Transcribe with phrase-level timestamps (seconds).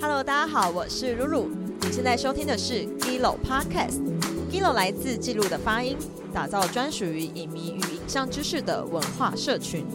[0.00, 1.48] Hello，大家好，我是露露。
[1.80, 4.00] 你现在收听的是 Gilo Podcast。
[4.50, 5.96] Gilo 来自记录的发音，
[6.32, 9.86] 打造专属于影迷与影像知识的文化社群。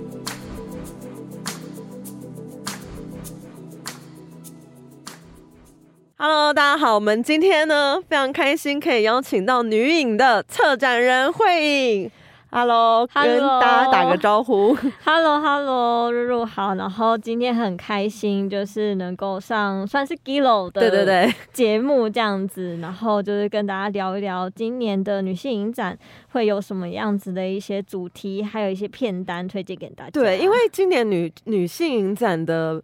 [6.18, 12.12] Hello，大家好，我们今天呢非常开心可以邀请到女影的策展人慧颖。
[12.52, 14.76] Hello，跟大家打个招呼。
[15.06, 16.74] Hello，Hello，露露好。
[16.74, 25.96] 然后今天很开心，就是能够上算是 Gilo 的对对对节目这样子，然后就是跟大家聊一聊今年的女性影展
[26.32, 30.10] 会有什么样子的一些主题，还有一些片单推荐给大家。
[30.10, 32.82] 对，因为今年女女性影展的。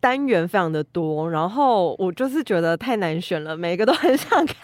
[0.00, 4.56] 单元非常的多，然后我就是觉得太难选了，每一个都 很想看。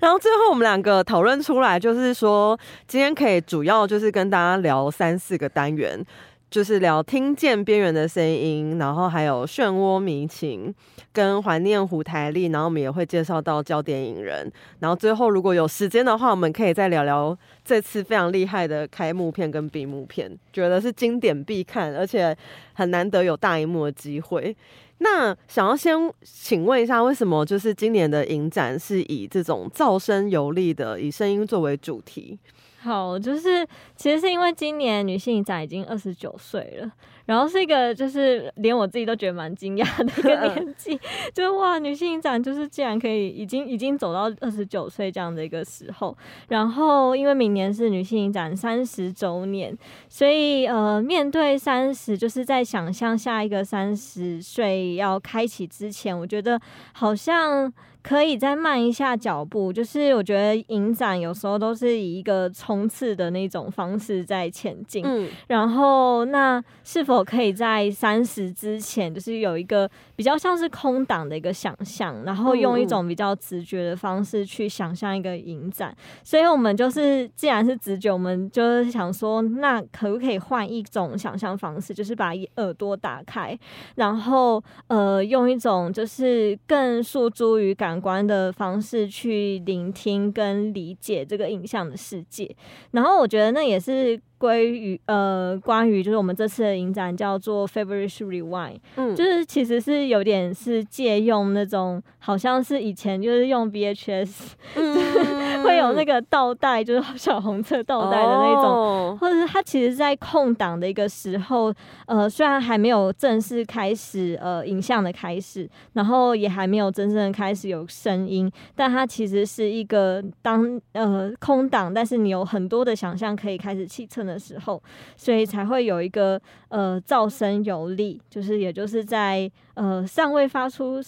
[0.00, 6.04] 然后最后我们两个讨论出来，就是说今天可以主要就是跟大家聊三四个单元。
[6.48, 10.72] 就是聊听见边缘的声音，然后还有漩涡迷情
[11.12, 22.34] 跟怀念胡台丽，然后我们也会介绍到焦点影人，然后最后如果有时间的话，我们可以再聊聊这次非常厉害的开幕片跟闭幕片，觉得是经典必看，而且
[22.74, 24.56] 很难得有大荧幕的机会。
[24.98, 32.38] 那想要先请问一下，为什么就是今年的影展是以这种噪声游历的，以声音作为主题？
[32.86, 36.88] 好，就是其实是因为今年女性影展已经二十九岁了，
[37.24, 40.96] 然后是一个就是连我自己都觉得蛮惊讶的一个 年纪，
[41.34, 49.76] 就是哇，女性影展就是竟然可以已经已经走到二十九岁这样的一个时候，然后因为明年是女性影展三十周年，
[50.08, 56.60] 所以呃，面对三十，就是在想象下一个三十岁要开启之前，我觉得
[56.92, 57.72] 好像。
[58.06, 65.04] 可以再慢一下脚步，就是我觉得影展有时候都是以一个冲刺的那种方式在前进。
[65.04, 75.92] 嗯，然后那是否可以在三十之前，就是有一个比较像是空档的一个想象，然后用一种比较直觉的方式去想象一个影展？
[76.22, 83.58] 所以我们就是既然是直觉，我们就是想说，那可不可以换一种想象方式，就是把耳朵打开，
[83.96, 87.95] 然后呃，用一种就是更诉诸于感。
[88.00, 92.54] 观的方式去聆听跟理解这个影像的世界，
[92.92, 94.20] 然后我觉得那也是。
[94.38, 111.72] 关于呃，关于就是我们这次的影展叫做 Favorite Rewind，嗯，就是其实是有点是借用那种好像是以前就是用 VHS， 嗯， 会有那个倒带，就是小红色倒带的那种，或者是它其实在空档的一个时候，
[112.06, 124.36] 呃，虽然还没有正式开始呃影像的开始，然后也还没有真正的开始有声音，但它其实是一个当呃空档，但是你有很多的想象可以开始启程。
[124.36, 124.82] 的时候，
[125.16, 126.38] 所以才会有一个
[126.68, 131.00] 呃噪声游力，就是也就是在呃尚未发出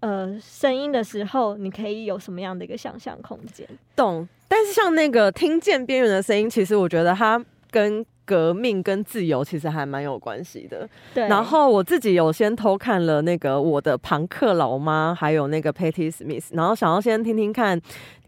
[0.00, 3.66] 呃声音的时候，你可以有什么样的一个想象空间？
[3.96, 4.28] 懂。
[4.46, 10.88] 但是像那个听见边缘的声音，其实我觉得它跟革命跟自由其实还蛮有关系的。
[11.14, 11.26] 对。
[11.28, 17.80] 然后我自己有先偷看了那个我的朋克老妈，还有那个 Patty Smith，然后想要先听听看，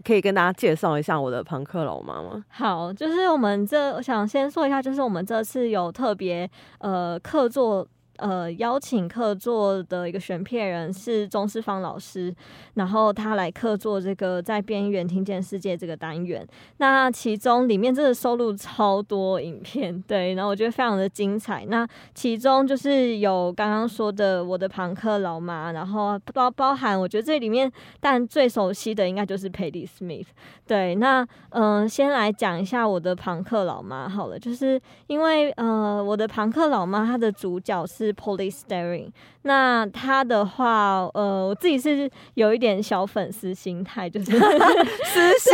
[0.05, 2.45] 可以跟大家介绍一下我的朋克老妈吗？
[2.49, 6.49] 好，就是我们这我想先说一下，就是我们这次有特别
[6.79, 7.87] 呃客座。
[8.19, 12.35] 呃，邀请客座的一个选片人是钟世芳老师，
[12.75, 16.45] 然后他来客座这个在边缘听见世界这个单元。
[16.79, 21.65] 那其中里面真的收录超多影片，对，然后我觉得非常的精彩。
[21.67, 30.27] 那其中就是有刚刚说的我的朋克老妈，然后包包含我觉得这里面但最熟悉的应该就是 Patty Smith。
[30.67, 38.08] 对，那嗯，先来讲一下我的朋克老妈好了，就是因为呃，我的朋克老妈她的主角是。
[38.13, 39.11] Police Staring，
[39.43, 44.39] 那他的话，呃，我自己是有一点小粉丝心态，就是私
[45.39, 45.53] 心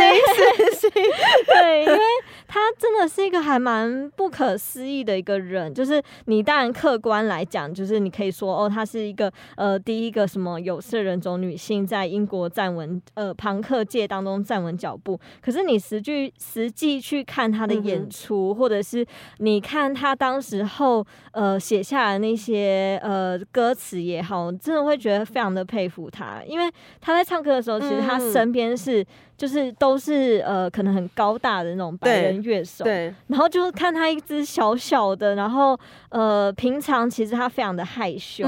[0.71, 0.91] 私心，
[1.47, 1.99] 对，因为
[2.47, 19.05] 他真的是一个还蛮不可思议的一个人，就是你当然客观来讲，就是你可以说哦，他是一个呃第一个什么有色人种女性在英国站稳呃朋克界当中站稳脚步，可是你实际实际去看他的演出，或者是
[19.37, 22.44] 你看他当时候呃写下来那些。
[22.45, 26.71] 些呃歌词也好，真的会觉得非常的佩服他，因为
[27.01, 29.05] 他在唱歌的时候，其实他身边是
[29.35, 35.77] 就是都是呃可能很高大的那种白人乐手，对，然后就看他一只小小的，然后
[36.09, 38.47] 呃平常其实他非常的害羞，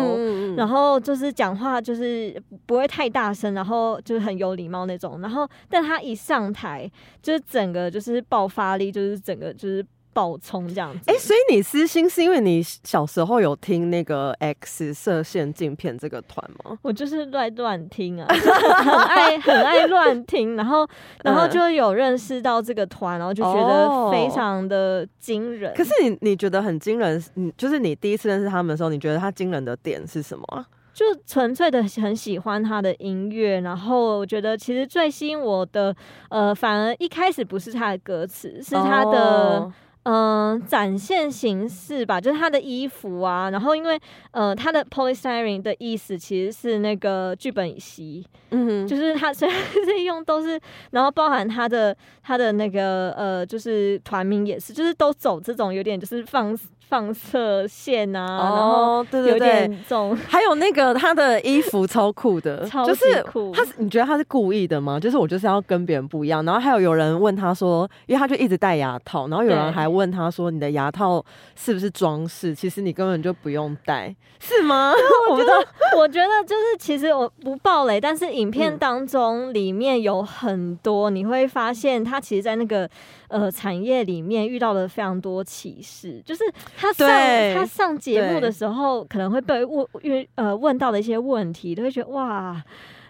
[0.56, 6.90] 然后就是讲话就是不会太大声，然后就是很有礼貌那种，然后但他一上台
[7.22, 9.86] 就是整个就是爆发力，就是整个就是。
[10.18, 11.00] 爆冲这样子。
[11.06, 16.75] 哎、所以你私心是因为你小时候有听那个 X 射线镜片这个团吗？
[16.81, 20.88] 我就是乱乱听啊， 很爱很爱乱听，然后
[21.24, 25.72] 然后嗯就有认识到这个团，然后就觉得非常的惊人。
[25.75, 30.66] 可是你你觉得很惊人，你就是你第一次认识他们的时候，你觉得他惊人的点是什么啊？
[30.96, 35.96] 就纯粹的很喜欢他的音乐，然后我觉得其实最吸引我的，
[36.30, 39.60] 呃，反而一开始不是他的歌词，是他的。
[39.60, 39.74] 哦
[40.09, 44.00] 嗯、展现形式吧，就是他的衣服啊，然后因为
[44.31, 50.57] 呃，他的 polystyrene 的意思其实是那个剧本乙烯，嗯哼，就是他 虽然是用都是，
[50.92, 51.94] 然后包含他的
[52.24, 56.57] 他的那个呃，就是团名也是，就是都走这种有点就是放
[56.89, 59.80] 放射线啊，然后哦，对对对。
[60.28, 65.00] 还有那个他的衣服超酷的， 超级就是酷他是你觉得他是故意的吗？
[65.00, 66.44] 就是我就是要跟别人不一样。
[66.45, 71.24] 然后还有有人问他说，因为他就一直戴牙套，然后有人还问他说，你的牙套
[71.56, 72.56] 是不是装饰？
[72.56, 74.94] 其实你根本就不用戴，是吗？
[75.31, 75.68] 我 觉得。
[75.98, 82.88] 我觉得就是其实我不爆雷，但是影片嗯当中里面有很多，你会发现他其实，在那个
[83.30, 86.44] 呃产业里面遇到了非常多歧视，就是
[86.77, 87.09] 他上
[87.56, 92.63] 他上节目的时候，可能会被问因为呃问到的一些问题，都会觉得哇。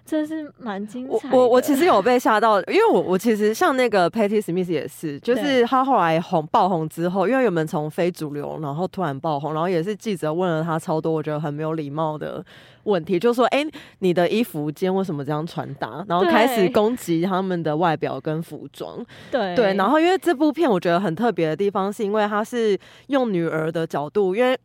[0.08, 1.38] 真是蛮精我彩的。
[1.38, 12.44] 我我其实有被吓到，因为我我其实像那个 Patty Smith 也是，就是对他后来红爆红之后，因为原本从非主流，然后突然爆红，然后也是记者问了他超多我觉得很没有礼貌的
[12.84, 13.66] 问题，就说：“哎、
[14.00, 19.06] 你的衣服今天为什么这样穿搭？”然后开始攻击他们的外表跟服装。
[19.30, 24.58] 对对，然后因为这部片我觉得很特别的地方，是因为它是用女儿的角度，因为。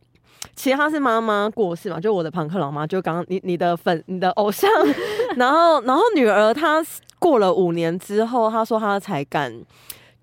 [0.55, 4.69] 其实她是妈妈过世嘛，就我的朋克老妈，就刚刚你你的粉你的偶像，
[5.37, 6.83] 然后然后女儿她
[7.19, 9.61] 过了五年之后，她说她才敢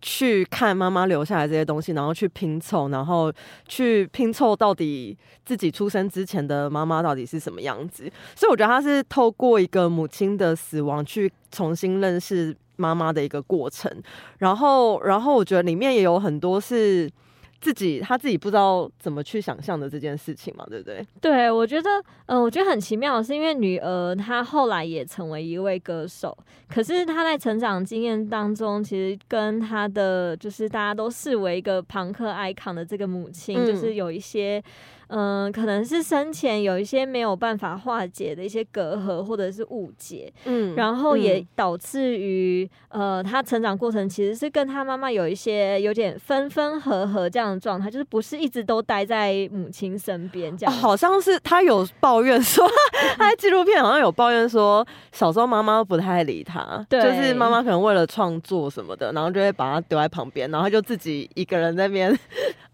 [0.03, 3.33] 去看妈妈留下来这些东西，然后去拼凑，然后
[3.67, 8.11] 去拼凑到底自己出生之前的妈妈到底是什么样子。
[8.35, 13.91] 所以我觉得她是透过一个母亲的死亡去重新认识妈妈的一个过程。
[14.39, 17.11] 然后，然后我觉得里面也有很多是。
[17.61, 21.07] 自己他自己不知道怎么去想象的这件事情嘛，对不对？
[21.21, 21.91] 对，我觉得，
[22.27, 26.37] 嗯、我觉得很奇妙的是，因为女儿她后来也成为一位歌手，
[26.69, 34.63] 可是她在成长经验当中，其实跟她的就是大家都视为一个朋克 icon 的这个母亲，嗯就是有一些，
[35.09, 50.73] 嗯、可能是生前有一些没有办法化解的一些隔阂或者是误解，嗯然后也导致于呃，她成长过程其实是跟她妈妈有一些有点分分合合这样的状态，就是不是一直都待在母亲身边这哦，样。
[50.73, 52.67] 好像是他有抱怨说，
[53.17, 62.19] 他在纪录片好像有抱怨说，小时候妈妈不太理他，对就是妈妈可能为了创作什么的，然后就会把他丢在旁边，然后他就自己一个人在那边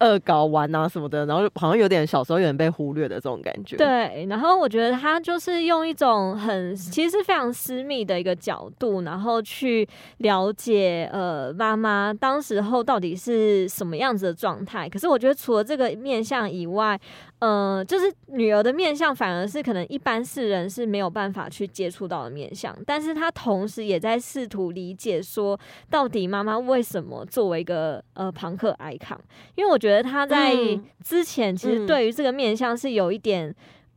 [0.00, 9.88] 恶搞玩啊什么的，然后好像有点小时候有点被忽略的这种感觉。，对，然后我觉得他就是用一种很其实是非常私密的一个角度，然后去
[10.18, 14.88] 了解呃妈妈当时候到底是什么样子的状态。
[14.88, 17.00] 可是我觉得除了这个面相以外，
[17.38, 25.58] 呃，就是女儿的面相反而是可能一般世人是没有办法去接触到的面相，但是她同时也在试图理解说，
[25.90, 29.18] 到底妈妈为什么作为一个呃朋克 icon，
[29.54, 33.48] 因为我觉得她在嗯之前其实嗯对于这个面相是有一点。
[33.48, 33.54] 嗯，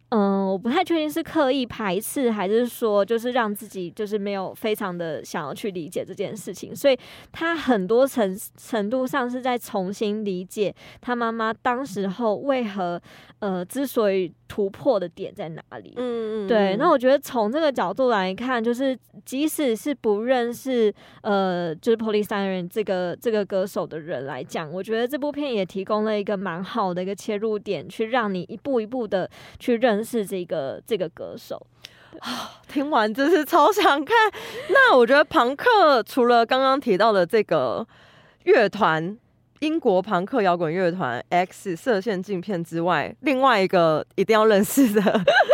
[0.10, 6.98] 嗯我不太确定是刻意排斥，还是说就是让自己就是没有非常的想要去理解这件事情，所以
[7.32, 13.00] 他很多程程度上是在重新理解他妈妈当时候为何
[13.40, 15.94] 呃之所以突破的点在哪里。
[15.96, 29.30] 嗯嗯对，那我觉得从这个角度来看，就是即使是不认识呃，就是 Polystyrene 这个这个歌手的人来讲，我觉得这部片也提供了一个蛮好的一个切入点，去让你一步一步的
[29.60, 31.66] 去认识这个这个歌手。
[32.20, 34.16] 啊 听完真是超想看。
[34.70, 37.88] 那我觉得朋克除了刚刚提到的这个
[38.46, 39.16] 乐团。
[39.60, 45.02] 英国朋克摇滚乐团 X 射线镜片之外，另外一个一定要认识的，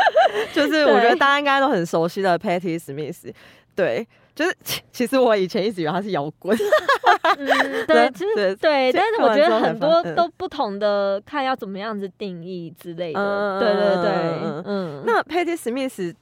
[0.53, 3.33] 就是我觉得大家应该都很熟悉的 Patty Smith。
[3.75, 6.57] 对，就是其其实我以前一直以为他是摇滚，
[7.37, 13.19] 嗯，对，其实对但是我觉得很多都不同的，看要怎么样子定义之类的。
[13.19, 16.13] 嗯对对对嗯，那 Patty Smith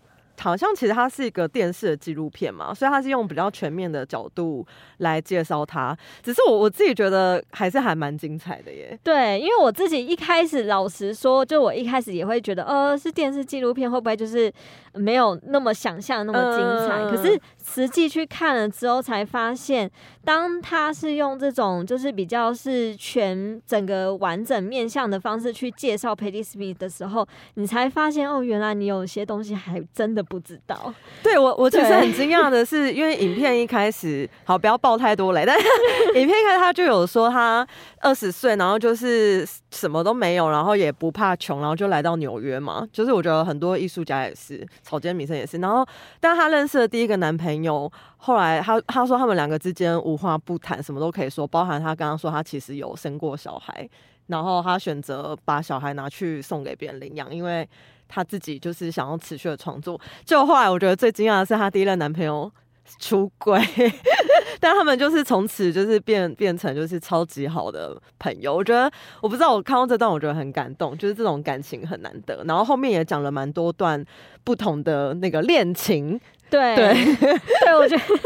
[0.43, 4.65] 好像其实它是一个电视的纪录片嘛，所以它是用比较全面的角度
[4.97, 5.97] 来介绍它。
[6.21, 8.99] 只是我我自己觉得还是还蛮精彩的耶。
[9.01, 14.51] 对，因为我自己一开始老实说，就我一开始也会觉得，呃，是电视纪录片，会不会就是
[14.95, 17.09] 没有那么想象那么精彩？
[17.09, 19.89] 可是实际去看了之后，才发现，
[20.23, 30.93] 当他是用这种就是比较是全整个完整面向的方式去介绍 Patti Smith 的时候，你才发现哦，原来你有些东西还真的不知道。
[31.23, 35.65] 对我，我其实很惊讶的是，因为影片一开始，好不要爆太多雷，但是
[36.19, 37.65] 影片一开始他就有说他
[37.99, 42.85] 二十岁，然后就是什么都没有，然后也不怕穷，然后就来到纽约嘛。
[42.91, 45.57] 就是我觉得很多艺术家也是，草间弥生也是。
[45.57, 45.85] 然后，
[46.19, 53.87] 但他认识的第一个男朋友，朋友后来他他说他们两个之间无话不谈，什么都可以说，包含他刚刚说他其实有生过小孩，
[54.27, 57.67] 然后他选择把小孩拿去送给别人领养，因为。
[58.05, 62.51] 他自己就是想要持续的创作，就后来我觉得最惊讶的是，他第一任男朋友
[62.99, 63.59] 出轨，
[64.59, 68.53] 但他们就是从此就是变变成就是超级好的朋友。
[68.53, 72.43] 我觉得我不知道，我看到这段我觉得很感动，就是这种感情很难得。
[72.43, 74.05] 然后后面也讲了蛮多段
[74.43, 76.19] 不同的那个恋情。
[76.53, 77.15] 对对
[77.65, 78.19] 对，我觉得这部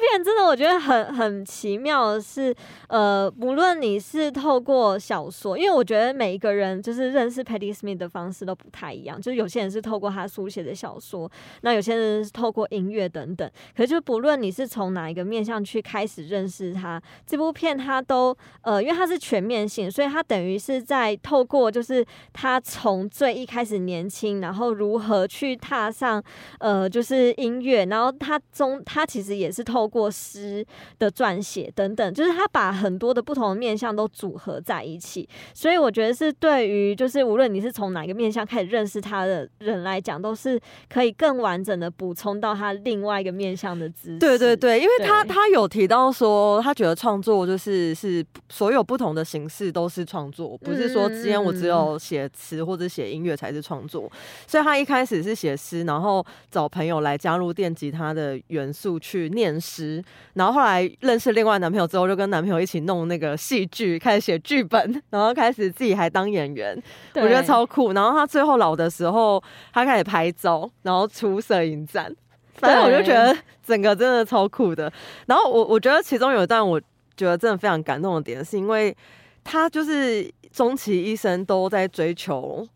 [0.00, 2.54] 片真的我觉得很很奇妙的是，
[2.88, 13.50] 呃，不论你是透过小说，因为我觉得每一个人就是认识 Patty Smith 的方式都不太一样，就是有些人是透过他书写的小说，那有些人是透过音乐等等。
[13.76, 22.02] 可是就不论你是从哪一个面向去开始认识他，这部片他都呃，因为它是全面性，所以他等于是在透过就是
[22.32, 26.22] 他从最一开始年轻，然后如何去踏上
[26.58, 27.49] 呃，就是音。
[27.50, 30.64] 音乐，然后他中他其实也是透过诗
[30.98, 44.18] 的撰写等等，就是他把很多的不同的面向都组合在一起，所以我觉得是对于就是无论你是从哪个面向开始认识他的人来讲，都是可以更完整的补充到他另外一个面向的知识。
[44.18, 54.10] 对对对，因为他他有提到说，他觉得创作就是是所有不同的形式都是创作，不是说之前我只有写词或者写音乐才是创作，
[54.46, 57.40] 所以他一开始是写诗，然后找朋友来加入。
[57.40, 66.76] 入电吉他的元素去念诗，然后后来认识另外男朋友之后，就跟男朋友一起弄那个戏剧，开始写剧本，然后开始自己还当演员，
[67.14, 67.94] 我觉得超酷。
[67.94, 72.14] 然后他最后老的时候，他开始拍照，然后出摄影展，
[72.56, 73.34] 反正我就觉得
[73.66, 74.92] 整个真的超酷的。
[75.24, 76.78] 然后我我觉得其中有一段，我
[77.16, 78.94] 觉得真的非常感动的点，是因为
[79.42, 82.68] 他就是终其一生都在追求。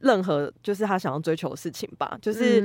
[0.00, 2.58] 任何就是他想要追求的事情吧，就是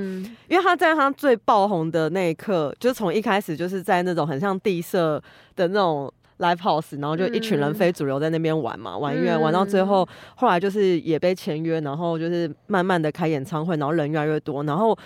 [0.48, 5.22] 因为他在他最爆红的那一刻，就从一开始就是在那种很像地设
[5.56, 14.98] 的那种 live house，然后就一群人非主流在那边玩嘛，玩音乐玩到最后，后来就是也被签约，然后就是慢慢的开演唱会，然后人越来越多，然后。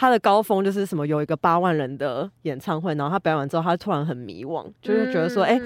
[0.00, 5.60] 他的高峰就是什么，有一个八万人的演唱会，然后他表演完之后，他突然很迷惘，就是觉得说，哎，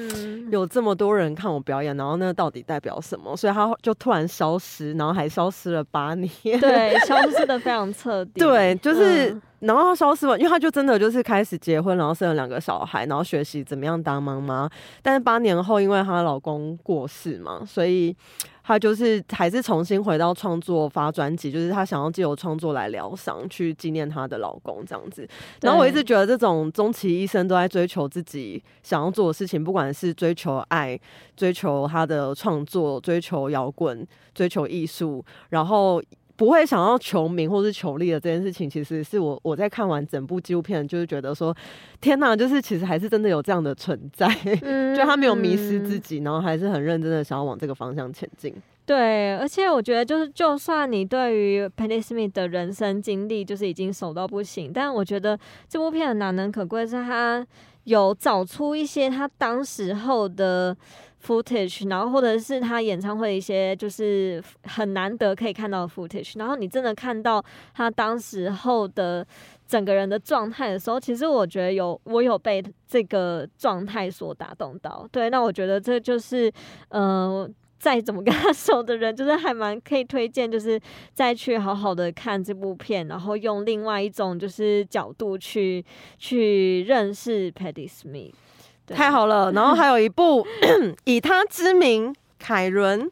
[0.50, 3.36] 有这么多人看我表演，然后那到底代表什么？
[3.36, 8.40] 所以他就突然消失，然后还消失了八年，对， 消失的非常彻底。
[8.40, 14.68] 对，就是，然后他消失了，因为他就真的就是开始结婚，然后生了两个小孩，然后学习怎么样当妈妈。
[15.00, 18.16] 但是八年后，因为她老公过世嘛，所以。
[18.64, 25.28] 她就是还是重新回到创作发专辑，就是她想要借由创作来疗伤，去纪念她的老公这样子。
[25.60, 30.98] 然后我一直觉得这种终其一生都在追求自己想要做的事情，不管是追求爱、
[31.36, 34.04] 追求他的创作、追求摇滚、
[34.34, 36.02] 追求艺术，然后。
[36.36, 41.56] 不会想要求名或是求利的这件事情，其实是我我在看完整部纪录片，就是觉得说，
[42.00, 44.26] 天哪，就是其实还是真的有这样的存在，
[44.96, 48.52] 就他没有迷失自己，然后还是很认真的想要往这个方向前进。
[48.84, 55.38] 对，而且我觉得就是，就算你对于 Penny Smith 的人生经历就是已经熟到不行，但我觉得
[55.68, 57.46] 这部片难能可贵是他
[57.84, 60.76] 有找出一些他当时候的。
[61.24, 69.26] footage，然后或者是他演唱会一些就是很难得可以看到的 footage，然后你真的看到他当时候的
[69.66, 75.08] 整个人的状态的时候，其实我觉得有我有被这个状态所打动到。
[75.10, 76.52] 对，那我觉得这就是
[76.88, 80.78] 呃，再怎么跟他 熟的人，就是还蛮可以推荐，就是
[81.12, 85.84] 再去好好的看这部片，然后用另外一种就是角度去
[86.18, 88.34] 去认识 Patti Smith。
[88.86, 90.46] 太好了，然后还有一部
[91.04, 93.10] 以他之名，凯伦，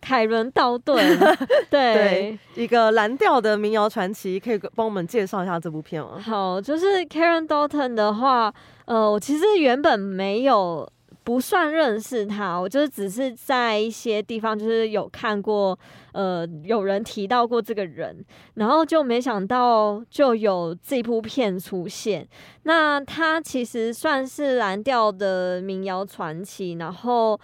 [0.00, 0.96] 凯伦道顿，
[1.70, 6.18] 对，一个蓝调的民谣传奇，可以帮我们介绍一下这部片吗？
[6.18, 8.52] 好，就是 Karen Dalton 的话，
[8.86, 10.90] 呃，我其实原本没有
[11.22, 15.78] 不算认识他，我就是只是在一些地方就是有看过，
[16.14, 22.26] 呃，有人提到过这个人，然后就没想到就有这部片出现。
[22.62, 27.38] 那他其实算是蓝调的民谣传奇，然后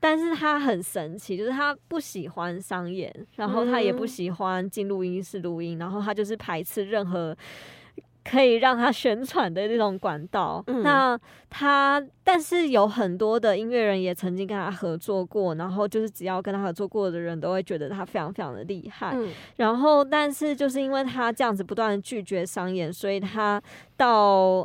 [0.00, 7.36] 但是他很神奇，就是他不喜欢商演，然后他也不喜欢进录音室录音，然后他就是排斥任何。
[8.26, 11.14] 可以让他宣传的那种管道，那
[11.50, 19.16] 他但是有很多的音乐人也曾经跟他合作过，然后就是只要跟他合作过的人都会觉得他非常非常的厉害。
[19.56, 23.62] 然后，但是就是因为他这样子不断的拒绝商演，所以他
[23.96, 24.16] 到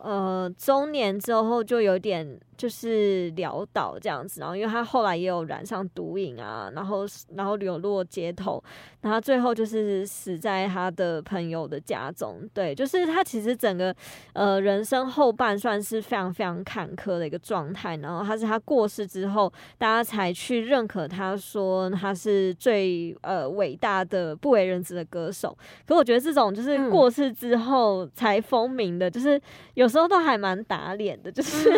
[0.03, 2.39] 呃中年之后就有点。
[2.59, 8.61] 就是潦倒这样子，然后因为他后来也有染上毒瘾啊，然后然后流落街头，
[8.99, 12.41] 然后最后就是死在他的朋友的家中。
[12.53, 13.95] 对，就是他其实整个
[14.33, 17.95] 呃人生后半算是非常非常坎坷的一个状态。
[17.97, 25.57] 然后他是他过世之后，大家才去认可他说他是最呃伟大的不为人知的歌手。
[25.87, 29.39] 可我觉得这种就是过世之后才风靡的，就是
[29.75, 31.71] 有时候都还蛮打脸的，就是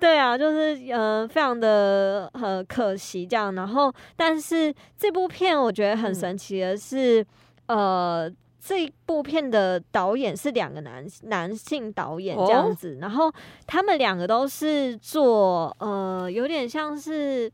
[0.00, 0.14] 对。
[0.14, 3.52] 对啊，就是呃，非常的呃可惜这样。
[3.54, 7.26] 然后，但是这部片我觉得很神奇的是，
[7.66, 8.30] 呃，
[8.66, 13.30] 这部片的导演是两个男男性导演这样子，然后
[13.66, 17.52] 他们两个都是做呃，有点像是。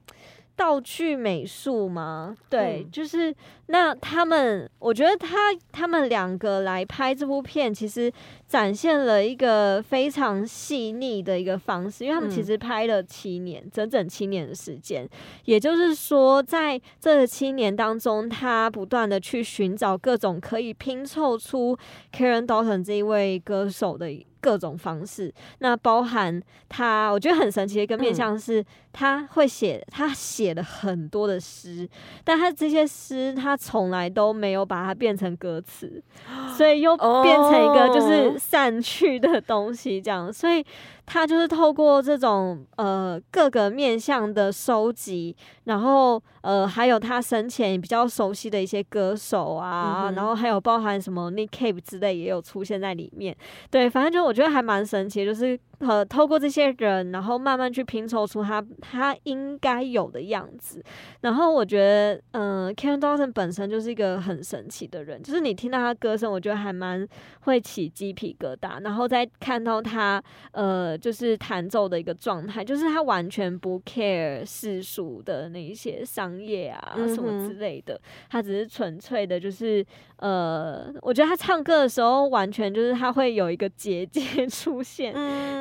[0.57, 2.37] 道具美术吗？
[2.51, 3.35] 对，就是
[3.73, 8.13] 那他们，我觉得他他们两个来拍这部片，其实
[8.49, 15.09] 展现了一个非常细腻的一个方式，因为他们其实拍了七年，整整七年的时间。
[15.45, 21.79] 也就是说，在这七年当中，他不断的去寻找各种可以拼凑出
[22.13, 24.11] Karen Dalton 这一位歌手的。
[24.43, 31.87] 各种方式，那包含他，我觉得很神奇的一个面向是，他会写，他写了很多的诗，
[32.25, 36.03] 但他这些诗他从来都没有把它变成歌词，
[36.57, 40.65] 所以又变成一个就是散去的东西，这样，所以。
[41.13, 53.37] 他就是透过这种呃各个面向的收集，然后呃还有他生前比较熟悉的一些歌手啊，然后还有包含什么 Nick Cave 之类也有出现在里面。
[53.73, 55.59] 对，反正就我觉得还蛮神奇，就是。
[55.81, 60.85] 呃，透过这些人，然后慢慢去拼凑出他他应该有的样子。
[61.23, 67.09] 然后我觉得，嗯，Ken Dalton 本身就是一个很神奇的人，就是你听到他歌声，我觉得还蛮
[67.45, 68.83] 会起鸡皮疙瘩。
[68.83, 70.23] 然后再看到他，
[70.53, 79.85] 呃，就是弹奏的一个状态，就是他完全不 care 世俗的那一些商业啊什么之类的，他只是纯粹的，就是
[80.17, 85.15] 呃，我觉得他唱歌的时候，完全就是他会有一个结界 出现。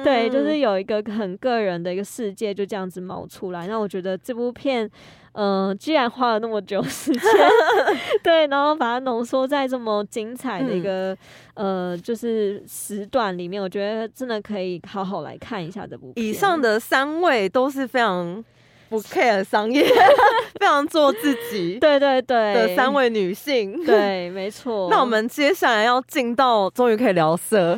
[0.04, 3.67] 对，就是有一个很个人的一个世界，就这样子冒出来。
[3.67, 4.89] 那我觉得这部片，
[5.33, 7.21] 嗯，既然花了那么久 时间，
[8.23, 11.15] 对，然后把它浓缩在这么精彩的一个
[11.53, 16.11] 呃，就是时段里面，我觉得真的可以好好来看一下这部。
[16.15, 18.43] 以上的三位都是非常。
[18.89, 19.83] 不 care 商业，
[20.59, 24.87] 非常做自己，对对对的三位女性，对，没错。
[24.89, 27.77] 那我们接下来要进到，终于可以聊色。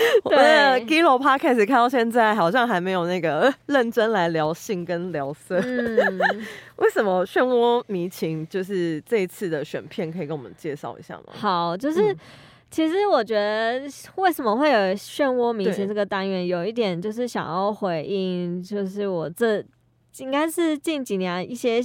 [0.28, 5.60] 对，Gillo Podcast 看到现在好像还没有那个认真来聊性跟聊色。
[5.60, 6.18] 嗯，
[6.76, 11.32] 为什么漩涡迷情就是这一次的选片，可以跟我们介绍一下吗？
[11.32, 12.16] 好，就是。
[12.72, 13.82] 其实我觉得，
[14.14, 19.60] 为什么会有漩涡迷情这个单元，有一点就是想要回应，就是我这
[20.18, 21.80] 应该是近几年一些。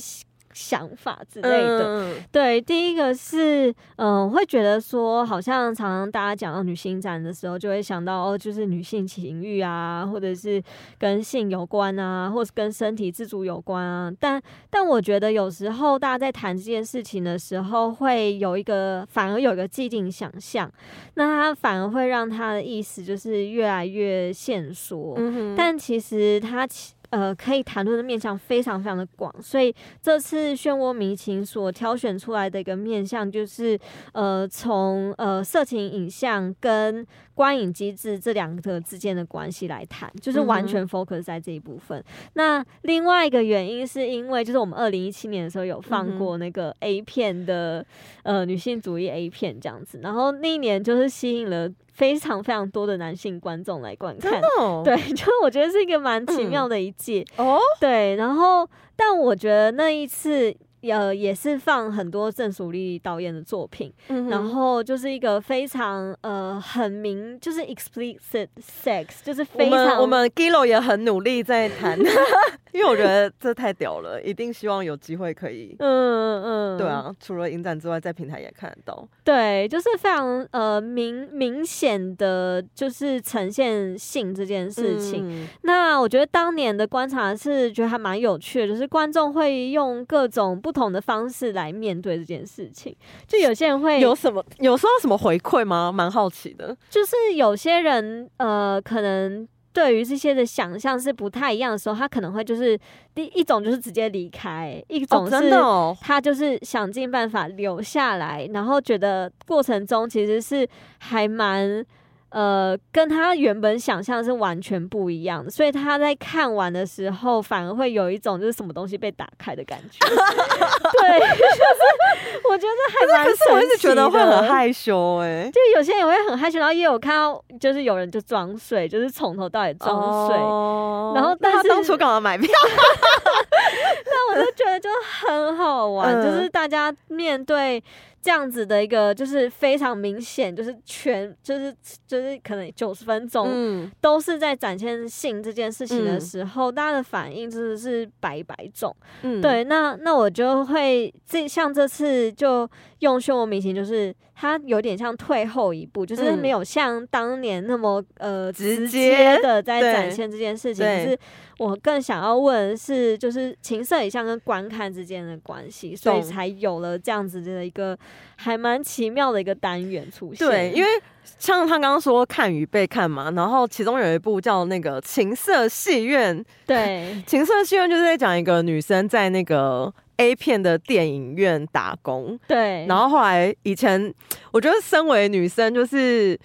[0.56, 10.64] 想法之类的，对，第一个是，嗯，会觉得说，好像常常大家讲到女性展的时候，就会想到哦，就是女性情欲啊，或者是
[10.98, 14.10] 跟性有关啊，或是跟身体自主有关啊。
[14.18, 20.72] 但但我觉得有时候大家在谈这件事情的时候，会有一个反而有一个既定想象，
[21.16, 25.20] 那它反而会让他的意思就是越来越线索。
[25.58, 33.80] 但其实它其呃，可以谈论的面向非常非常的广，所以这次漩涡迷情所挑选出来的一个面向，就是
[34.14, 42.04] 呃，从呃色情影像跟观影机制这两个之间的关系来谈，就是完全 focus 在这一部分。
[42.34, 47.86] 那另外一个原因是因为，就是我们二零一七年的时候有放过那个 A 片的
[48.24, 51.70] 呃女性主义 A 片这样子，然后那一年就是吸引了。
[51.96, 54.42] 非常非常多的男性观众来观看，
[54.84, 57.58] 对，就我觉得是一个蛮奇妙的一届哦。
[57.80, 60.54] 对，然后但我觉得那一次
[60.92, 71.98] 呃也是放很多郑淑丽导演的作品，嗯然后就是一个非常呃很明，就是 explicit sex，就是非常们我们 Gilo 也很努力在谈，
[72.72, 75.76] 因为我觉得这太屌了，一定希望有机会可以。
[75.80, 79.08] 嗯嗯对，啊，除了影展之外，在平台也看得到。
[79.24, 85.24] 对，就是非常呃明明显的就是呈现性这件事情。
[85.30, 92.96] 嗯那我觉得当年的观察是觉得还蛮有趣的，就是观众会用各种不同的方式来面对这件事情。
[93.26, 95.92] 就有些人会有什么有收到什么回馈吗？
[95.92, 96.78] 蛮好奇的。
[96.90, 102.78] 就是有些人呃，可能对于这些的想象是不太一样的时候，他可能会就是
[103.16, 110.68] 第一种就是直接离开，一种哦，是、哦，他就是想尽办法留下来，然后觉得过程中其实是
[111.00, 111.84] 还蛮。
[112.30, 120.00] 呃，跟他原本想象是完全不一样的，所以他在看完的时候，反而会有一种就是什么东西被打开的感觉。
[120.08, 120.16] 对，
[121.38, 130.36] 就是我觉得还蛮可是我一直觉得会很害羞哎、就有些人也会很害羞，然后也有看到，就是有人就装睡，就是从头到尾装睡。
[130.38, 132.50] 哦然后但是他当初干嘛买票？
[134.06, 134.90] 那我就觉得就
[135.22, 137.82] 很好玩，嗯就是大家面对
[138.22, 141.74] 这样子的一个，就是非常明显，就是全，就是
[142.08, 143.48] 就是可能九十分钟。
[143.50, 148.96] 嗯，都是在展现性这件事情的嗯时候，大家的反应真的是百百种。
[149.22, 152.70] 嗯，对，那那我就会这像这次就
[153.06, 160.84] 用漩涡鸣情，就是它有点像退后一步，就是嗯没有像当年那么呃直直接接的在展现这件事情。
[160.84, 161.20] 可对是
[161.60, 167.98] 我更想要问的是，就是情色影像跟观看之间的关系，所以才有了这样子的一个
[168.36, 170.46] 还蛮奇妙的一个单元出现。
[170.46, 170.90] 对，因为
[171.38, 176.38] 像他刚刚说看与被看嘛，然后其中有一部叫那个《情色戏院》，
[176.68, 184.14] 对情色戏院就是在讲一个女生在那个 A 片的电影院打工，对，然后后来以前
[184.52, 186.40] 我觉得身为女生就是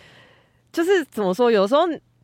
[0.72, 1.83] 就是怎么说，有时候。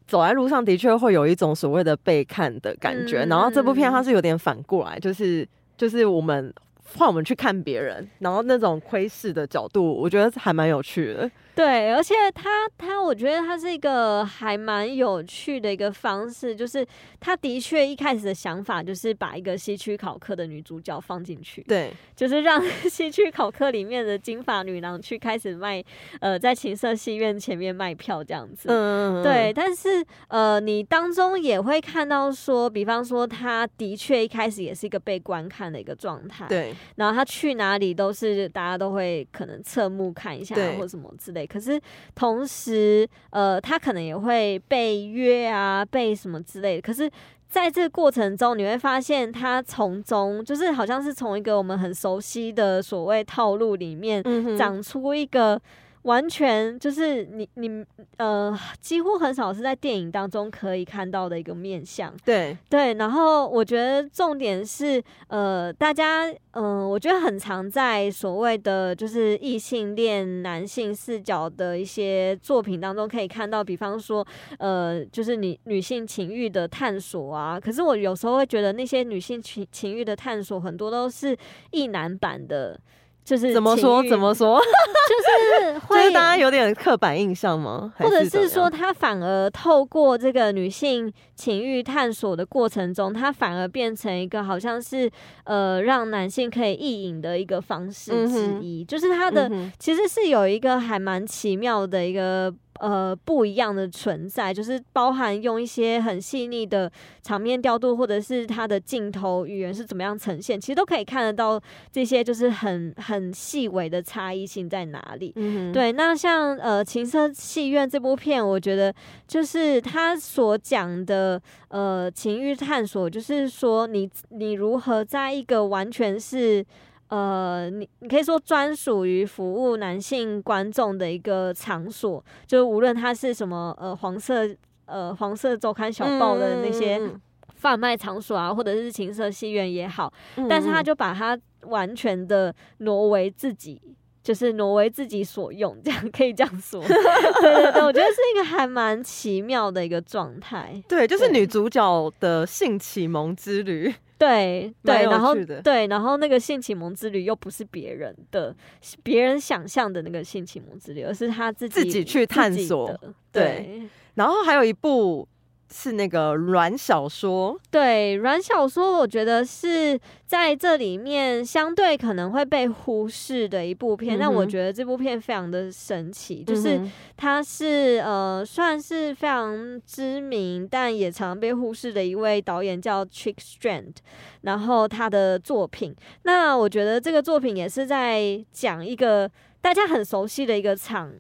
[0.09, 5.45] 走在路上的确会有一种所谓的被看的感觉，嗯然后这部片它是有点反过来，就是
[5.77, 6.55] 就是我们
[6.95, 11.29] 换我们去看别人，然后那种窥视的角度，我觉得还蛮有趣的。
[11.57, 16.87] 对，而且他他，我觉得他是一个还蛮有趣的一个方式，就是
[17.19, 25.83] 他的确一开始的想法就是把一个西区考克的女主角放进去，对，就是让 西区考克里面的金发女郎去开始卖，
[26.21, 28.69] 呃，在情色戏院前面卖票这样子。
[28.69, 41.46] 嗯嗯，对，但是呃，你当中也会看到说，比方说，他的确一开始也是一个被观看的一个状态，对，然后他去哪里都是大家都会可能侧目看一下对或什么之类。
[41.47, 41.81] 可是
[42.15, 46.83] 同时，呃，他可能也会被约啊，被什么之类的。
[46.83, 47.11] 可是
[47.49, 54.23] 在这个过程中，你会发现他从中就是好像是从一个我们很熟悉的所谓套路里面
[54.57, 55.61] 长出一个。
[56.07, 57.85] 完全就是你你
[58.17, 62.15] 呃，几乎很少是在电影当中可以看到的一个面相。
[62.25, 74.25] 对，对，然后我觉得重点是，呃，大家，嗯、我觉得很常在所谓的就是异性恋男性视角的一些作品当中可以看到，比方说，
[74.59, 77.59] 呃，就是女女性情欲的探索啊。
[77.59, 81.37] 可是我有时候会觉得那些女性情情欲的探索很多都是
[81.73, 82.79] 异男版的，
[83.27, 87.93] 就是怎么说怎么说， 就是就会是大家有点刻板印象吗？
[87.99, 95.11] 或者是说，他反而透过这个女性情欲探索的过程中，他反而变成一个好像是
[95.43, 102.55] 呃让男性可以意淫的一个方式之一，就是他的、嗯其实是有一个还蛮奇妙的一个。
[102.81, 106.91] 呃，不一样的存在，就是包含用一些很细腻的
[107.23, 111.61] 场面调度，或者是它的镜头语言是怎么样呈现，其实都可以看得到
[111.91, 115.33] 这些就是很很细微的差异性在哪里。
[115.37, 118.95] 嗯，对，那像呃《情色戏院》这部片，我觉得
[119.27, 126.65] 就是他所讲的呃情欲探索，就是说你你如何在一个完全是
[127.09, 134.49] 呃你你可以说专属于服务男性观众的一个场所，就是无论它是什么呃黄色
[134.87, 137.21] 呃黄色周刊小报的那些嗯。
[137.55, 140.85] 贩卖场所啊，或者是情色戏院也好，嗯但是他嗯。
[140.85, 143.81] 就把它完全的挪为自己，
[144.27, 146.83] 就是挪为自己所用，这样可以这样说。
[146.83, 150.83] 对对对，我觉得是一个还蛮奇妙的一个状态。
[150.89, 162.99] 对，就是女主角的性启蒙之旅，对 对，然后对，然后那个性启蒙之旅又不是别人的，是别人想象的那个性启蒙之旅，而是他自己自己去探索
[163.31, 163.83] 对
[164.15, 165.29] 然后还有一部
[165.69, 176.81] 是那个软小说，对软小说，我觉得是在这里面相对可能会被忽视的一部片，但我觉得这部片非常的神奇，就是
[177.17, 183.95] 它是呃算是非常知名，但也常被忽视的一位导演叫 Chick Strand，
[184.43, 191.13] 然后他的作品，那我觉得这个作品也是在讲一个大家很熟悉的一个场。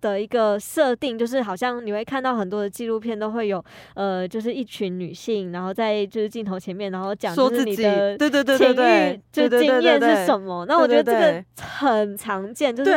[0.00, 10.64] 的一个设定，就是好像你会看到很多的纪录片都会有，呃，就是一群女性，然后在就是镜头前面，然后讲就是你的对对对对对，就经验是什么？
[10.66, 12.90] 那我觉得这个很常见，就是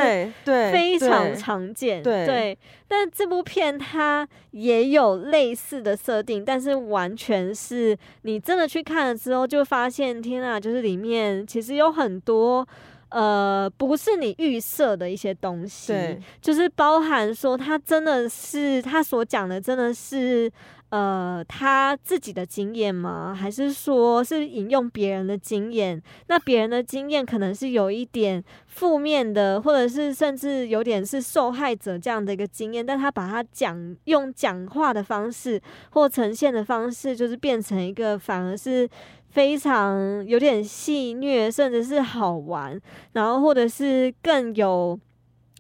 [0.46, 2.58] 对非常常见，对。
[2.88, 12.68] 但这部片它也有类似的设定，但是完全是你真的去看了之后，就发现天啊，就是里面其实有很多。
[13.12, 15.94] 呃，不是你预设的一些东西，
[16.42, 20.50] 就是包含说他真的是他所讲的，真的是
[20.92, 23.36] 呃他自己的经验吗？
[23.38, 26.02] 还是说是引用别人的经验？
[26.28, 38.90] 那别人的经验可能是有一点负面的，或者是甚至有点是受害者这样的一个经验，但他把他讲用讲话的方式或呈现的方式，就是变成一个反而是。
[39.32, 42.80] 非常有点戏虐，甚至是好玩，
[43.14, 45.00] 然后或者是更有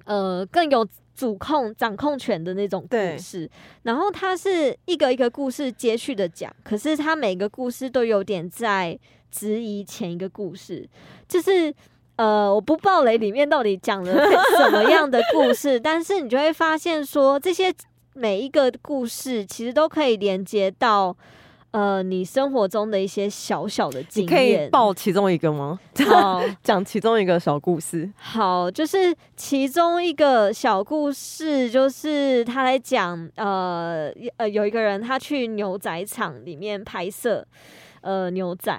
[0.04, 3.50] 呃更有主控掌控权的那种故事。
[3.84, 9.00] 然后它是一个一个故事接续的讲，可是它每个故事都有点在
[9.32, 10.88] 质疑前一个故事，
[11.28, 11.74] 就是
[12.18, 14.14] 呃我不暴雷里面到底讲了
[14.58, 17.74] 什么样的故 事，但是你就会发现说这些
[18.14, 21.16] 每一个故事其实都可以连接到。
[21.72, 25.80] 呃，你生活中的一些小小的经验，可以报其中一个吗？
[26.08, 28.12] 好，讲其中一个小故事。
[28.18, 37.46] 好，就是其中一个小故事，就是他来讲，呃呃，有一个人他去牛仔场里面拍摄，
[38.02, 38.78] 呃，牛仔，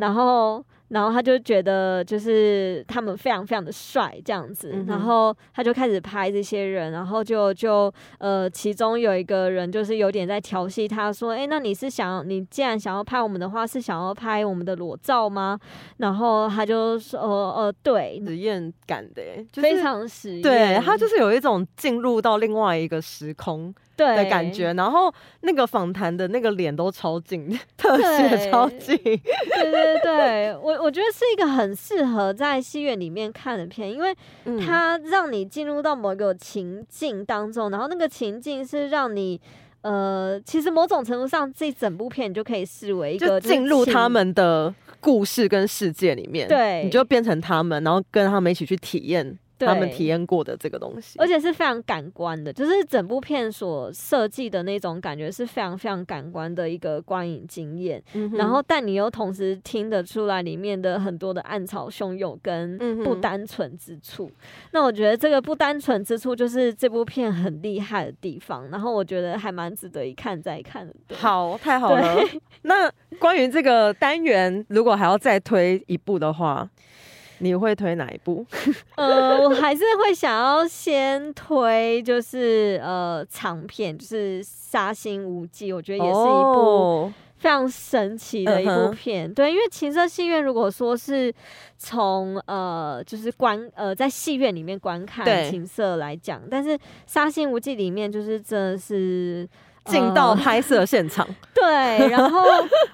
[0.00, 0.64] 然后。
[0.92, 15.58] 然后他就觉得就是他们非常非常的帅这样子，然后他就开始拍这些人，然后就就呃，其中有一个人就是有点在调戏他，说：“哎，那你是想你既然想要拍我们的话，是想要拍我们的裸照吗？”
[15.96, 17.20] 然后他就说
[17.56, 19.22] ：“呃，对，实验感的，
[19.54, 28.96] 非常实验，对他就是有一种进入到另外一个时空。”的感觉，然后那个访谈的那个脸都超近， 特写超近。
[28.96, 34.14] 对对对，我我觉得是一个很适合在戏院里面看的片，因为
[34.64, 39.40] 它让你进入到某一个情境当中，然后那个情境是让你
[39.82, 49.38] 呃，其实某种程度上，这整部片你就可以视为一个进入他们的故事跟世界里面，对，你就变成他们，然后跟他们一起去体验。
[49.66, 58.02] 他们体验过的这个东西，而且是非常感官的，就是整部片所设计的那种感觉是非常非常感官的一个观影经验。
[58.32, 64.30] 然后，但你又同时听得出来里面的很多的暗潮汹涌跟不单纯之处。
[64.72, 68.68] 那我觉得这个不单纯之处就是这部片很厉害的地方。
[68.70, 70.94] 然后我觉得还蛮值得一看再看的。
[71.14, 72.18] 好，太好了。
[72.62, 76.68] 那关于这个单元，如果还要再推一部的话。
[77.42, 78.46] 你会推哪一部？
[78.94, 89.32] 呃，我还是会想要先推，就是呃长片，就是《杀心无忌》，我觉得也是一部非常神奇的一部片。
[89.34, 91.34] 对，因为情色戏院如果说是
[91.76, 99.48] 从呃就是观呃在戏院里面观看情色来讲，但是《杀心无忌》里面就是真的是
[99.86, 101.26] 进到拍摄现场。
[101.52, 102.44] 对，然后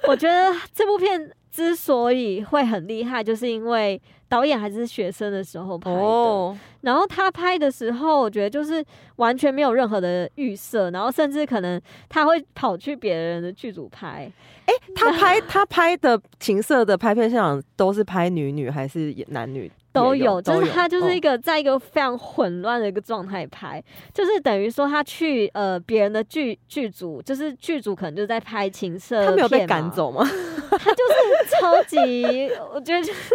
[0.06, 4.00] 我觉得这部片之所以会很厉害，就是因为。
[4.30, 8.84] 导演还是学生的时候拍的，然后他拍的时候，我觉得就是
[9.16, 11.80] 完全没有任何的预设，然后甚至可能
[12.10, 14.30] 他会跑去别人的剧组拍。
[14.66, 19.72] 哎，他拍他拍的情色的拍片现场都是拍女女还是男女？
[19.98, 23.82] 都有，就是他就是一个在一个非常混乱的一个状态拍，
[24.12, 30.22] 就是等于说他去呃别人的剧剧组，就是剧组可能就在拍情色，他没有被赶走吗？
[30.70, 33.34] 他就是超级，我觉得就是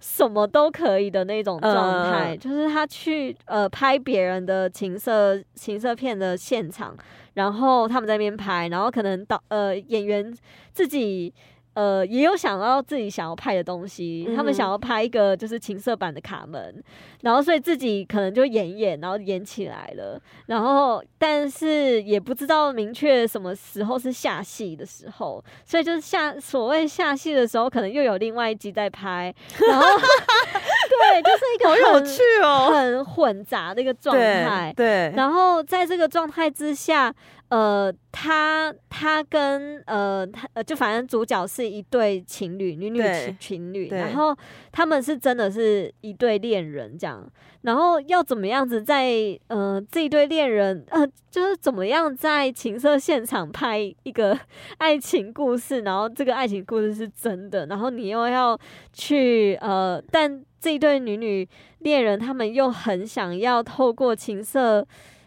[0.00, 6.96] 什么都可以的那种状态，就是他去呃拍别人的情色情色片的现场，
[7.34, 10.32] 然后他们在那边拍，然后可能导呃演员
[10.72, 11.32] 自己。
[11.74, 16.82] 呃，也有想要自己想要拍的东西，他们想要拍一个就是情色版的卡门，
[17.22, 29.34] 然后所以自己可能就演演，然后演起来了，然后但是也不知道明确什么时候是下戏的时候，所以就是下所谓下戏的时候，可能又有另外一集在拍，
[29.66, 37.14] 然后 对，就是一个好有趣哦，很混杂的一个状态，对，然后在这个状态之下。
[37.52, 44.34] 呃，他他跟呃他呃，就反正主角是一对情侣，女女对情情侣，然后
[44.70, 54.38] 他们是真的是一对恋人这样，然后要怎么样子在呃这一对恋人呃就是怎么样在情色现场拍一个
[54.78, 58.58] 爱情故事，然后这个爱情故事是真的，然后你又要
[58.94, 61.46] 去呃，但这一对女女
[61.80, 64.86] 恋人他们又很想要透过情色。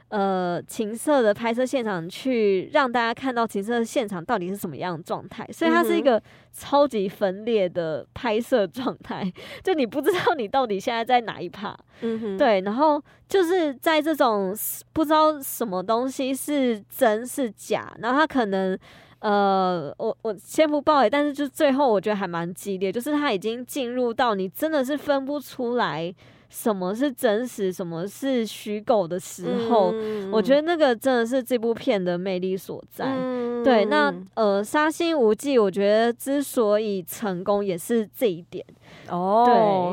[0.10, 6.22] 呃，情色的拍摄现场去让大家看到情色现场到底是什么样的状态，所以它是一个
[6.54, 9.32] 超级分裂的拍摄 状态，
[9.64, 14.56] 就你不知道你到底现在在哪一趴，嗯哼，对，然后就是在这种
[14.94, 18.78] 不知道什么东西是真是假，然后他可能。
[19.20, 26.14] 呃，我我先不报诶，但是就最后我觉得还蛮激烈，就是他已经进入到你真的是分不出来
[26.50, 29.94] 什么是真实，什么是虚构的时候，
[30.32, 33.06] 我觉得得那个真的是这部片的魅力所在。
[33.08, 38.64] 嗯对，那呃，《杀心无忌》我觉得之所以成功，也是这一点。
[39.10, 39.44] 哦，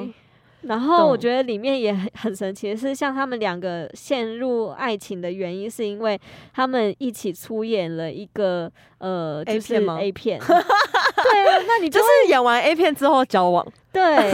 [0.05, 0.13] 对，
[0.63, 6.21] 然后我觉得里面也很很神奇的是，像他们两个陷入爱情的原因，是因为
[6.53, 10.41] 他们一起出演了一个呃就是片吗 A 片。
[10.43, 14.31] 对啊，那你就就是演完 A 片之后交往，对，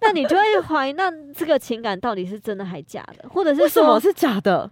[0.00, 4.70] 那你就会怀疑，那这个情感到底是真的还假的，或者是什么是假的？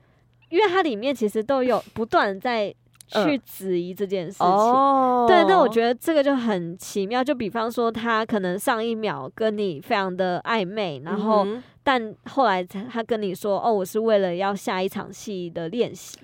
[0.50, 2.74] 因为它里面其实都有不断在
[3.12, 4.46] 去嗯质疑这件事情。
[4.46, 7.22] 哦，对，那我觉得这个就很奇妙。
[7.22, 16.16] 就比方说，他可能上一秒跟你非常的暧昧，然后、嗯但后来他他跟你说，哦，我是为了要下一场戏的练习。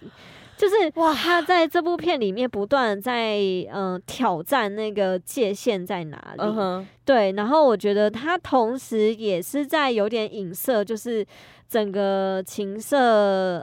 [0.56, 3.36] 就是哇他在这部片里面不断在
[3.72, 6.42] 嗯、呃挑战那个界限在哪里，
[7.08, 11.26] 对，然后我觉得他同时也是在有点影射，就是
[11.66, 12.98] 整个情色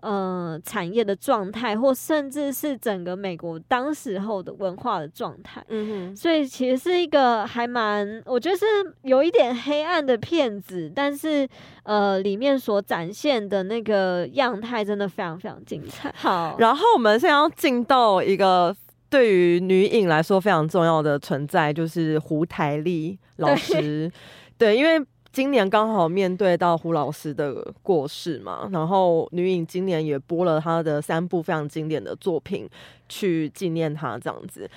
[0.01, 5.63] 呃产业的状态，或甚至是整个美国当时候的文化的状态。
[5.69, 8.65] 嗯哼，所以其实是一个还蛮，我觉得是
[9.03, 11.47] 有一点黑暗的片子，但是
[11.83, 16.11] 呃，里面所展现的那个样态真的非常非常精彩。
[16.17, 18.75] 好，然后我们现在要进到一个
[19.15, 24.11] 对于女影来说非常重要的存在，就是胡台丽 老师。
[24.57, 25.01] 对，因为
[25.31, 32.67] 今年刚好面对到胡老师的过世嘛，然后女影今年也播了她的三部非常经典的作品
[33.07, 34.69] 去纪念她，这样子。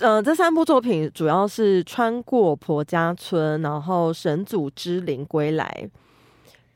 [0.00, 5.84] 呃，这三部作品主要是《穿过婆家村》，然后《神祖之灵归来》。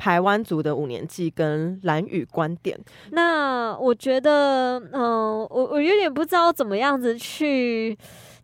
[0.01, 2.75] 台湾族的五年祭跟蓝语观点，
[3.11, 7.95] 那我觉得，嗯、我我有点不知道怎么样子去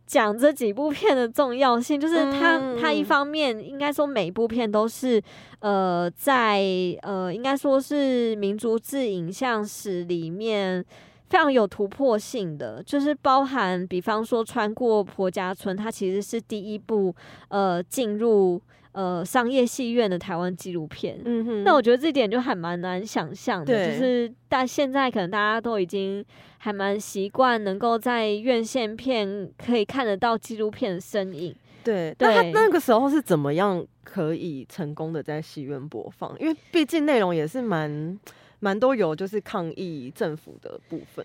[0.06, 1.98] 讲这几部片的重要性。
[1.98, 5.22] 就是它，嗯它一方面应该说每部片都是，
[5.60, 6.62] 呃，在
[7.00, 10.84] 呃，应该说是民族志影像史里面。
[11.28, 17.12] 非常有突破性的，就是包含，比方说穿过婆家村，它其实是第一部
[17.48, 18.62] 呃进入
[18.96, 21.20] 呃商业戏院的台湾纪录片。
[21.22, 26.24] 嗯哼那我觉得这点就还蛮难想象的，就是但现在可能大家都已经
[26.56, 31.54] 还蛮习惯能够在院线片可以看得到纪录片的身影。
[31.84, 36.34] 对，那他那个时候是怎么样可以成功的在戏院播放？
[36.40, 38.18] 因为毕竟内容也是蛮
[38.60, 41.24] 蛮多有就是抗议政府的部分。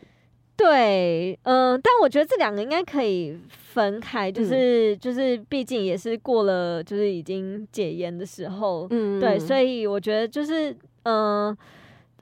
[0.62, 11.58] 对，嗯、但我觉得这两个应该可以分开，嗯就是、就是，毕竟也是过了就是已经解严的时候，嗯对，所以以我觉得就是，嗯、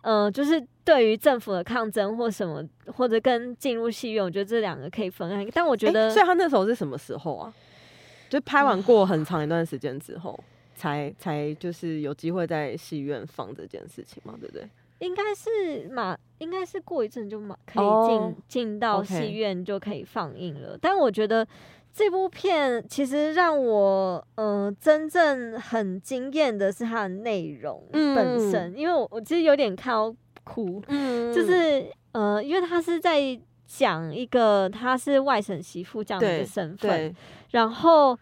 [0.04, 2.64] 嗯、就是对于政府的抗争或什么，
[2.96, 5.46] 或者跟进入戏院，我觉得这两个可以分开。
[5.54, 7.54] 但我觉得，所以他那时候是什么时候啊？
[8.30, 10.40] 就拍完过很长一段时间之后，
[10.76, 14.64] 才才就是有机会在戏院放这件事情嘛，对不对？
[15.00, 20.78] 应该是马，应该是过一阵就马可以哦进进到戏院就可以放映了。
[20.80, 21.46] 但我觉得
[21.94, 31.34] 这部片其实让我嗯、呃真正很惊艳的是它的内容本身，因为我我其实有点看到哭，嗯。
[31.34, 37.16] 就是呃，因为他是在讲一个他是外省媳妇这样的一对个身份，
[37.52, 38.18] 然后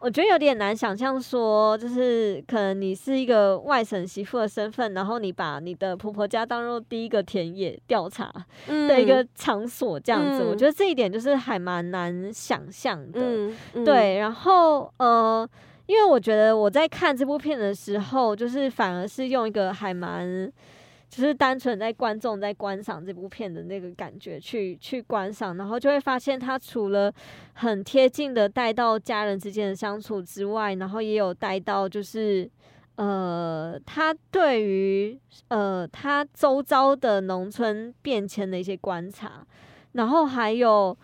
[0.00, 8.32] 我觉得有点难想象说，就是可能你是一个外省媳妇的身份，然后你把你的婆婆家当做第一个田野调查
[8.66, 13.20] 的一个场所这样子，嗯我觉得这一点就是还蛮难想象的。
[13.20, 15.48] 嗯，嗯，对，然后呃，
[15.86, 20.52] 因为我觉得我在看这部片的时候，就是反而是用一个还蛮。
[21.08, 27.12] 就是单纯在观众在观赏这部片的那个感觉去去观赏，然后就会发现他除了
[27.54, 32.48] 很贴近的带到家人之间的相处之外，然后也有带到就是
[32.96, 35.18] 呃，他对于
[35.48, 39.46] 呃他周遭的农村变迁的一些观察。
[39.92, 40.96] 然后还有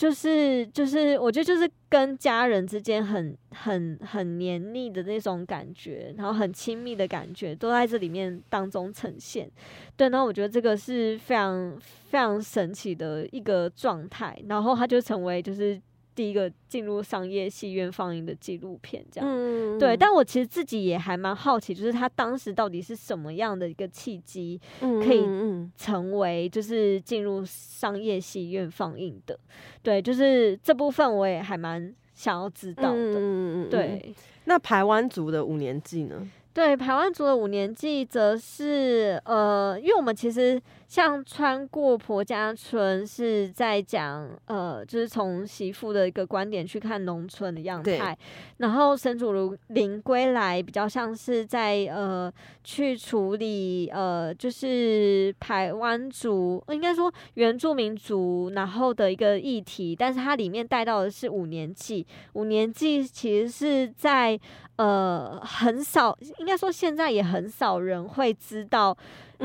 [0.00, 9.46] 就是就是我觉得就是跟家人之间很很很黏腻的那种感觉，然后很亲密的感觉都在这里面当中呈现。
[9.98, 11.78] 对，那我觉得这个是非常
[12.08, 15.78] 非常神奇的一个状态，然后它就成为就是。
[16.14, 19.96] 第一个进入商业戏院放映的纪录片，这样，嗯对。
[19.96, 29.38] 但我其实自己也还蛮好奇，就是他当时到底是什么样的一个契机，可以嗯成为就是进入商业戏院放映的？
[29.82, 33.66] 对，就是这部分我也还蛮想要知道的。
[33.70, 36.28] 对，那台湾族的五年祭呢？
[36.52, 40.60] 对，台湾族的五年祭则是呃，因为我们其实
[40.90, 48.18] 像穿过婆家村是在讲呃，就是从媳妇的一个观点去看农村的样态，
[48.56, 52.30] 然后神主如临归来比较像是在呃
[52.64, 64.36] 去处理呃，就是台湾族应该说原住民族然后的一个议题，但是它里面带到的是五年祭，五年祭其实是在。
[64.76, 68.96] 呃，很少，应该说现在也很少人会知道，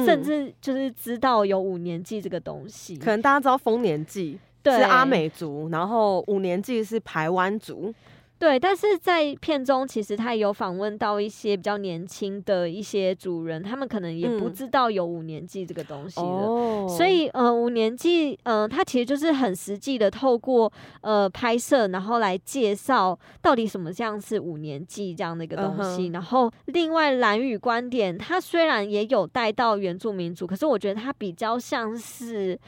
[0.04, 2.98] 甚至就是知道有五年祭这个东西。
[2.98, 7.94] 可能大家知道丰年祭是阿美族，然后五年祭是排湾族。
[8.38, 26.08] 对，但是在片中，其实他有访问到一些比较年轻的一些主人，他们可能也不知道有五年祭这个东西的，所以呃，五年祭，嗯，它其实就是很实际的，透过呃拍摄，然后来介绍到底什么像是五年祭这样的一个东西。
[26.08, 32.60] 然后另外蓝宇观点，它虽然也有带到原住民族，可是我觉得它比较像是，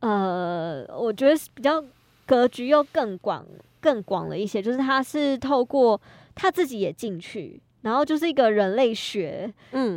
[0.00, 1.82] 呃，我觉得比较
[2.26, 3.44] 格局又更广。
[3.84, 6.00] 更广了一些，就是他是透过
[6.34, 9.52] 他自己也进去，然后就是一个人类学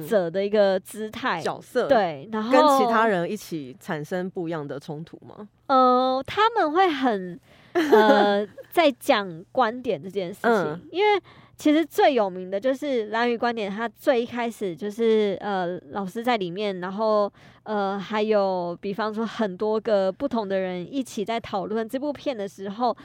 [0.06, 5.48] 者的一个姿态角色，对，然后跟其他人一起产生不一样的冲突吗？
[5.68, 7.40] 呃，他们会很
[7.72, 11.22] 呃 在讲观点这件事情，因为
[11.56, 17.32] 其实最有名的就是蓝宇观点，他最一开始就是呃老师在里面，然后
[17.64, 22.98] 呃还有比方说很多个不同的人一起在讨论这部片的时候。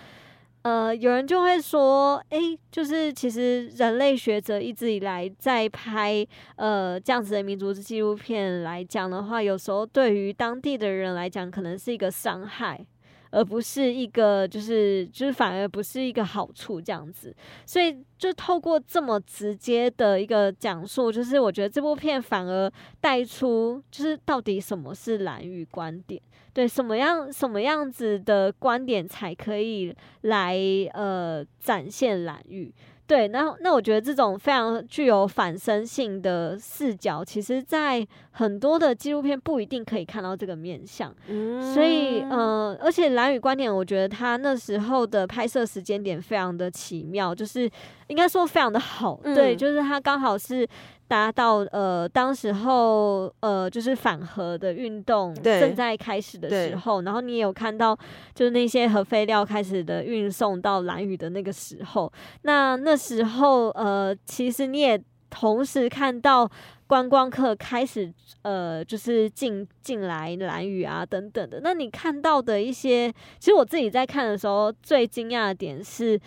[0.62, 2.38] 呃，有人就会说，哎，
[2.70, 12.86] 就是其实人类学者一直以来在拍呃这样子的民族纪录片来讲的话，有时候对于当地的人来讲，可能是一个伤害，
[13.32, 17.34] 而不是一个就是就是反而不是一个好处这样子。
[17.66, 26.22] 所以就透过这么直接的一个讲述，就是我觉得这部片反而带出，就是到底什么是蓝玉观点。
[26.54, 30.54] 对，什么样什么样子的观点才可以来
[30.92, 32.70] 呃展现蓝玉？
[33.12, 41.14] 对，那那我觉得这种非常具有反身性的视角，其实在很多的纪录片不一定可以看到这个面相。
[41.28, 47.70] 嗯，所以呃，而且蓝宇观点，我觉得他那时候的拍摄时间点非常的奇妙，就是
[48.06, 49.20] 应该说非常的好。
[49.22, 50.66] 对，就是他刚好是。
[51.12, 57.94] 达到呃，当时候呃，就是反核的运动正在开始的时候，然后你也有看到，
[58.34, 62.10] 就是那些核废料开始的运送到蓝屿的那个时候，
[62.44, 64.98] 那那时候呃，其实你也
[65.28, 66.50] 同时看到
[66.86, 68.10] 观光客开始
[68.40, 71.60] 呃，就是进进来蓝屿啊等等的。
[71.62, 76.18] 那你看到的一些，其实我自己在看的时候最惊讶的点是。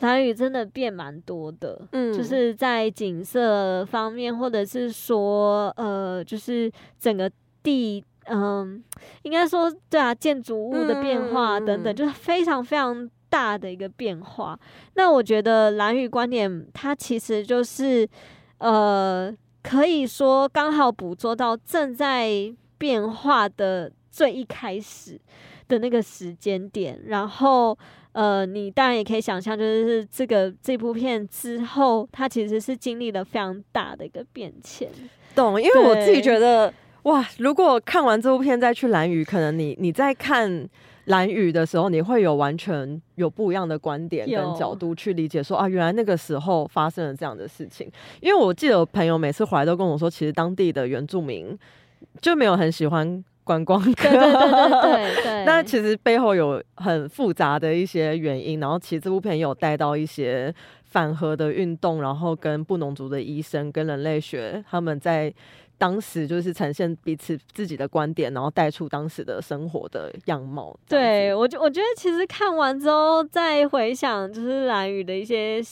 [0.00, 7.30] 蓝雨真的变蛮多的，嗯，就是在景色方面，或者是说，呃，就是整个
[7.62, 8.82] 地，嗯，
[9.22, 14.58] 应该说，对啊，建筑物的变化等等，就是非常非常大的一个变化。
[14.94, 18.06] 那我觉得蓝雨观点，它其实就是，
[18.58, 25.18] 呃，可以说刚好捕捉到正在变化的最一开始
[25.68, 27.76] 的那个时间点，然后。
[28.16, 34.88] 呃，你当然也可以想象，就是这个这部片之后，它其实是经历了非常大的一个变迁。
[35.34, 40.66] 懂，因为我自己觉得，哇，如果看完这部片再去蓝宇，可能你你在看
[41.04, 47.86] 蓝雨的时候，你会有完全有不一样的观点跟角度去理解，说啊，原来那个时候发生了这样的事情。
[48.22, 51.54] 因为我记得我朋友每次回来都跟我说，其实当地的原住民
[52.22, 53.22] 就没有很喜欢。
[53.46, 65.32] 观光客，对对对对 那其实背后有很复杂的一些原因，然后其实这部片有带到一些反核的运动，然后跟布农族的医生跟人类学他们在
[65.78, 70.76] 当时就是呈现彼此自己的观点，然后带出当时的生活的样貌。
[70.88, 75.62] 对我觉我觉得其实看完之后再回想，就是蓝宇的一些。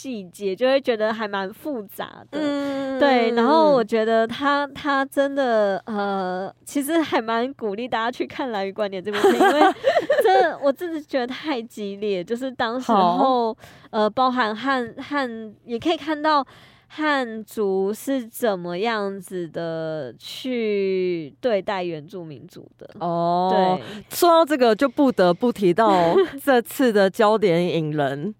[0.00, 3.32] 细节就会觉得还蛮复杂的，对。
[3.32, 9.74] 然后我觉得他他真的呃，其实还蛮鼓励大家去看《蓝宇观点》这部片，因为
[10.24, 12.24] 真的我真的觉得太激烈。
[12.24, 13.54] 就是当时候
[13.90, 16.46] 呃，包含汉汉也可以看到
[16.88, 23.50] 汉族是怎么样子的去对待原住民族的哦。
[23.52, 23.84] 对，
[24.16, 28.34] 说到这个就不得不提到 这次的焦点引人。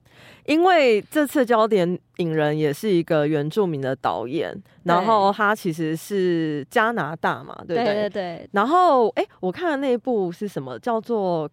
[0.50, 7.94] 因为这次焦点引人也是一个原住民的导演，然后他其实是加拿大嘛，对不对？
[7.94, 8.48] 对对。
[8.50, 10.76] 然后，哎，我看的那一部是什么？
[10.80, 11.48] 叫做《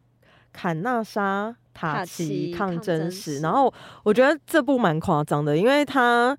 [0.52, 3.40] 坎纳沙塔奇抗争史》。
[3.44, 3.72] 然后
[4.02, 6.36] 我觉得这部蛮夸张的，因为他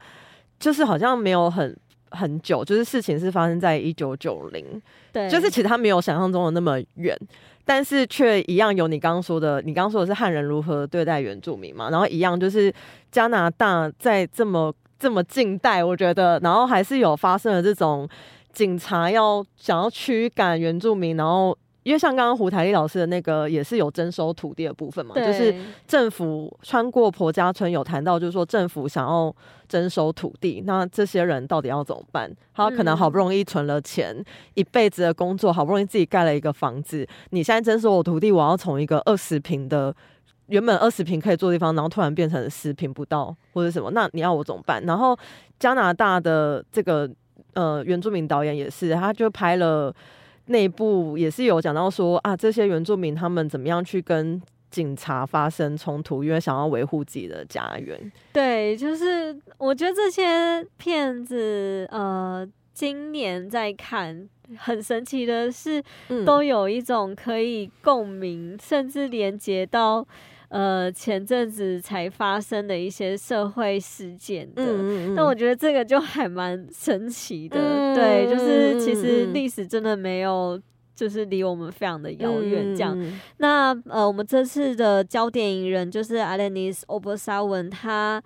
[0.59, 1.79] 就是好像没有很
[2.11, 4.65] 很久，就是事情是发生在一九九零，
[5.13, 7.17] 对，就是其实他没有想象中的那么远。
[7.65, 11.91] 但是却一样有你刚刚说的，你刚刚说的是汉人如何对待原住民嘛？
[11.91, 12.73] 然后一样就是
[13.13, 18.09] 加拿大在这么 这么近代，我觉得，然后还是有发生了这种
[18.53, 21.57] 警察要想要驱赶原住民，然后。
[21.85, 25.55] 因为像刚刚胡台丽老师的那个也是有征收土地的部分嘛，就是
[25.87, 29.35] 政府穿过婆家村有谈到，就是说政府想要
[29.67, 32.31] 征收土地，那这些人到底要怎么办？
[32.53, 34.15] 他可能好不容易存了钱，
[34.53, 39.95] 一辈子的工作，好不容易自己盖了一个房子，你现在征收我土地，我要从一个二十平的
[40.49, 44.83] 原本二十平可以住地方，然后突然变成十平不到或者什么，那你要我怎么办？
[44.85, 45.19] 然后
[45.59, 47.09] 加拿大的这个
[47.55, 49.95] 呃原住民导演也是，他就拍了。
[50.49, 54.41] 内部也是有讲到说啊，这些原住民他们怎么样去跟
[54.71, 58.13] 警察发生冲突，因为想要维护自己的家园。
[58.33, 64.29] 对，就是我觉得这些片子，呃，今年在看，
[64.59, 65.83] 很神奇的是，
[66.27, 70.07] 都有一种可以共鸣，甚至连接到。
[70.49, 74.63] 呃，前阵子才发生的一些社会事件的，
[75.15, 80.59] 但我觉得这个就还蛮神奇的，对，就是其实历史真的没有，
[80.99, 82.99] 就是离我们非常的遥远这样。
[83.37, 88.21] 那呃，我们这次的焦点影人就是 Alenis Obersauen，他。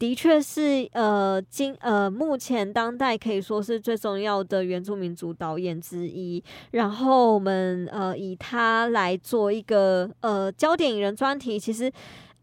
[0.00, 6.42] 的确是，呃，今呃，目前当代可以说是最重要的原住民族导演之一。
[6.72, 11.90] 然后我们呃以他来做一个呃焦点影人专题，其实。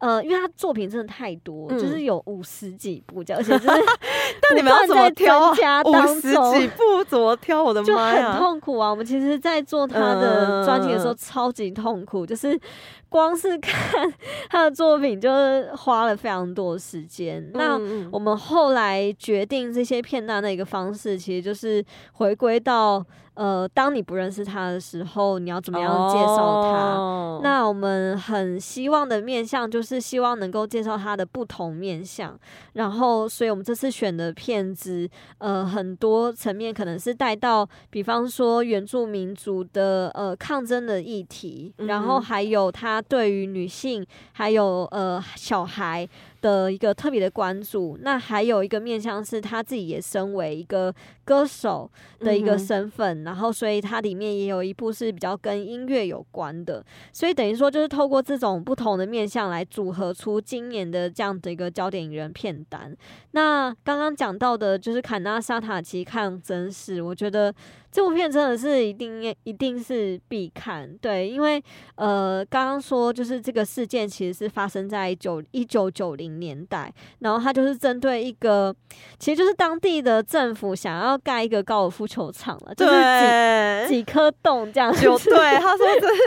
[0.03, 3.67] 呃，因为他作品真的太多，就是有五十几部，而且就是，
[4.41, 5.49] 但你们要怎么挑？
[5.85, 7.63] 五十几部怎么挑？
[7.63, 8.89] 我的妈呀，很痛苦啊！
[8.89, 12.59] 我们其实，在做他的专辑的时候，超级痛苦，就是
[13.07, 14.13] 光是看
[14.51, 17.49] 他的作品，就是花了非常多时间。
[17.53, 17.79] 那
[18.11, 21.81] 我们后来决定这些片段的一个方式，其实就是
[22.11, 23.01] 回归到。
[23.35, 27.39] 呃，当你不认识他的时候，你要怎么样介绍他？
[27.41, 32.39] 那我们很希望的面向就是希望能够介绍他的不同面向。
[32.73, 35.09] 然后，所以我们这次选的片子，
[35.39, 46.07] 呃，很多层面可能是带到，比方说原住民族的呃抗争的议题，然后还有他对于女性还有呃小孩。
[46.43, 51.89] 的一个特别的关注，那还有一个面向是他自己也身为一个歌手
[52.19, 56.83] 的一个身份，然后所以它里面也有一部是比较跟音乐有关的，
[57.13, 62.93] 所以等于说就是透过这种不同的面向来组合出今年的这样的一个焦点人片单。
[63.31, 67.55] 那刚刚讲到的就是坎纳沙塔奇抗争史，我觉得。
[67.93, 71.63] 这部片真的是一定一定是必看，对，因为
[71.93, 78.75] 呃，刚刚说就是这个事件其实是发生在九一九九零年代，然后它就是针对一个，
[79.19, 86.21] 其实就是当地的政府想要盖一个高尔夫球场了，就是几几颗洞这样，就对，他说这是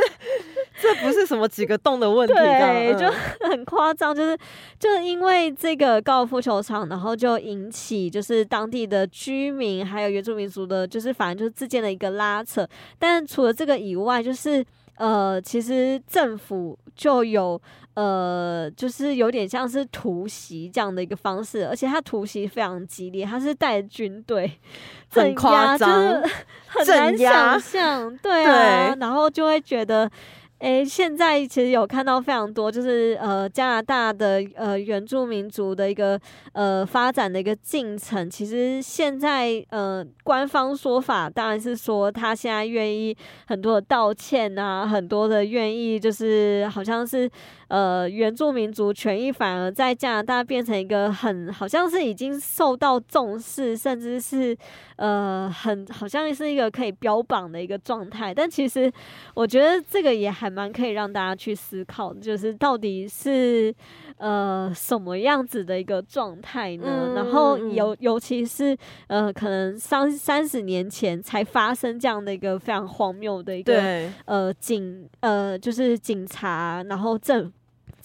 [0.81, 3.13] 这不是什么几个洞的问题，对，就
[3.49, 4.39] 很夸张，就是
[4.79, 11.56] 就是因为这个高尔夫球场，然后就引起就是当地的居民还有原住民族的，就是反正就是。
[11.57, 14.65] 之间的一个拉扯，但除了这个以外，就是
[14.97, 17.61] 呃，其实政府就有
[17.95, 24.61] 呃，就是有点像是突袭这样的一个方式，而且他突袭非常激烈，他是带军队
[25.11, 26.23] 很夸张，
[26.67, 30.11] 很难想象，对啊，然后就会觉得。
[30.59, 36.19] 诶，现在其实有看到非常多，就是呃加拿大的呃原住民族的一个
[36.55, 38.29] 呃发展的一个进程。
[38.31, 43.15] 其实现在呃官方说法当然是说他现在愿意
[43.47, 47.31] 很多的道歉啊，很多的愿意就是好像是
[47.69, 54.57] 呃原住民族权益反而在加拿大变成一个很好像是已经受到重视，甚至是
[54.97, 58.35] 呃很好像是一个可以标榜的一个状态。
[58.35, 58.91] 但其实
[59.35, 60.47] 我觉得这个也还。
[60.57, 63.75] 蛮可以让大家去思考，就是到底是
[64.17, 67.13] 呃什么样子的一个状态呢？
[67.15, 68.75] 然后尤尤其是
[69.09, 77.53] 呃，可能三三十年前才发生这样的一个非常荒谬的一个呃警呃就是警察，然后政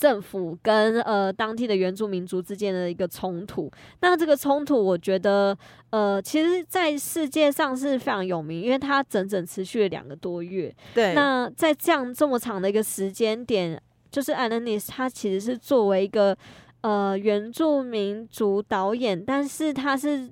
[0.01, 3.71] 政府跟呃当地的原住民族之间的一个冲突。
[3.99, 5.55] 那这个冲突，我觉得。
[5.91, 10.73] 呃，其实，在世界上是非常有名，因为它整整持续了两个多月。
[10.93, 11.13] 对。
[11.13, 13.77] 那在这样这么长的一个时间点，
[14.09, 16.33] 就是艾伦尼斯，他其实是作为一个
[16.79, 20.31] 呃原住民族导演，但是他是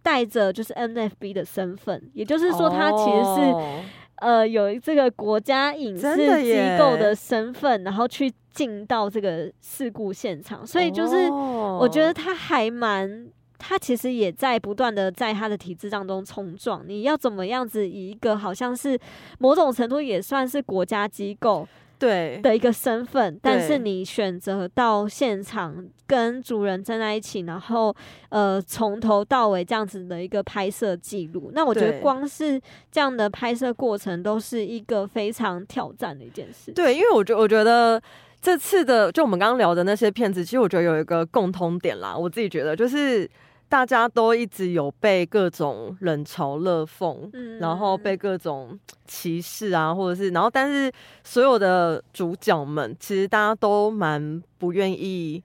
[0.00, 3.84] 带着就是 NFB 的身份，也就是说，他其实是
[4.18, 13.26] 呃有这个国家影视机构的身份，然后去进到这个事故现场，所以就是我觉得他还蛮。
[13.62, 16.82] 他其实也在不断的在他的体制当中冲撞。
[16.86, 18.98] 你要怎么样子以一个好像是
[19.38, 27.94] 某种程度也算是国家机构对的一个身份，但是你选择到现场跟主人站在一起，然后
[28.30, 32.58] 呃从头到尾这样子的一个拍摄记录，那我觉得光是
[32.90, 36.72] 这样的拍摄过程都是一个非常挑战的一件事。
[36.72, 38.02] 对，因为我觉我觉得
[38.40, 43.28] 这次的就我们刚刚聊的那些片子，其实我觉得有一个共通点啦，我自己觉得就是。
[43.70, 47.30] 大家都一直有被各种冷嘲热讽，
[47.60, 48.76] 然后被各种
[49.06, 50.90] 歧视啊，或者是，然后但是
[51.22, 55.40] 所有的主角们，其实大家都蛮不愿意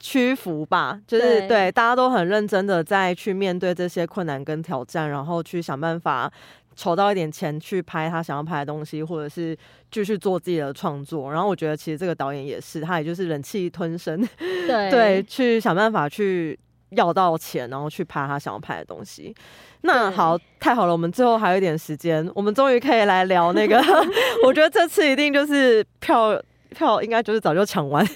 [0.00, 6.32] 屈服吧，就是对大家都很认真的在去面对这些困难跟挑战，然后去想办法
[6.74, 9.56] 筹到一点钱去拍他想要拍的东西，或者是
[9.90, 11.32] 继续做自己的创作。
[11.32, 16.58] 然后我觉得其实这个导演也是，他也就是忍气吞声，对 对，去想办法去。
[16.90, 19.34] 要到钱，然后去拍他想要拍的东西。
[19.80, 23.82] 那好，太好了，我们最后还有一点时间，我们终于可以来聊那个。
[24.46, 28.06] 我觉得这次一定就是票票，应该就是早就抢完。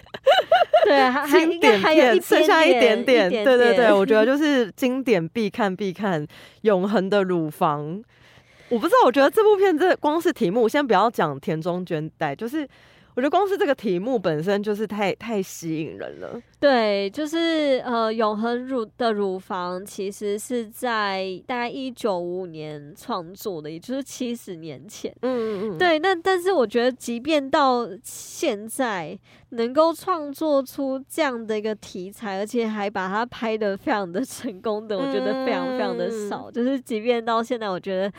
[0.84, 3.28] 对， 经典片剩下一点点。
[3.28, 6.24] 对对对，我觉得就是经典必看必看，
[6.60, 7.84] 《永恒的乳房》。
[8.70, 12.68] 我不知道，我觉得这部片这光是题目，先不要讲田中绢代，就是。
[13.14, 16.40] 我觉得光是这个题目本身就是太太吸引人了。
[16.60, 25.12] 对，就是呃，永恒乳的乳房其实是在大概一九五五年创作的，也就是七十年前。
[25.22, 25.78] 嗯嗯嗯。
[25.78, 36.48] 对，那但是我觉得，即便到现在能够创作出这样的一个题材，而且还把它拍的非常的成功的，我觉得非常非常的少。
[36.48, 38.12] 就是即便到现在，我觉得。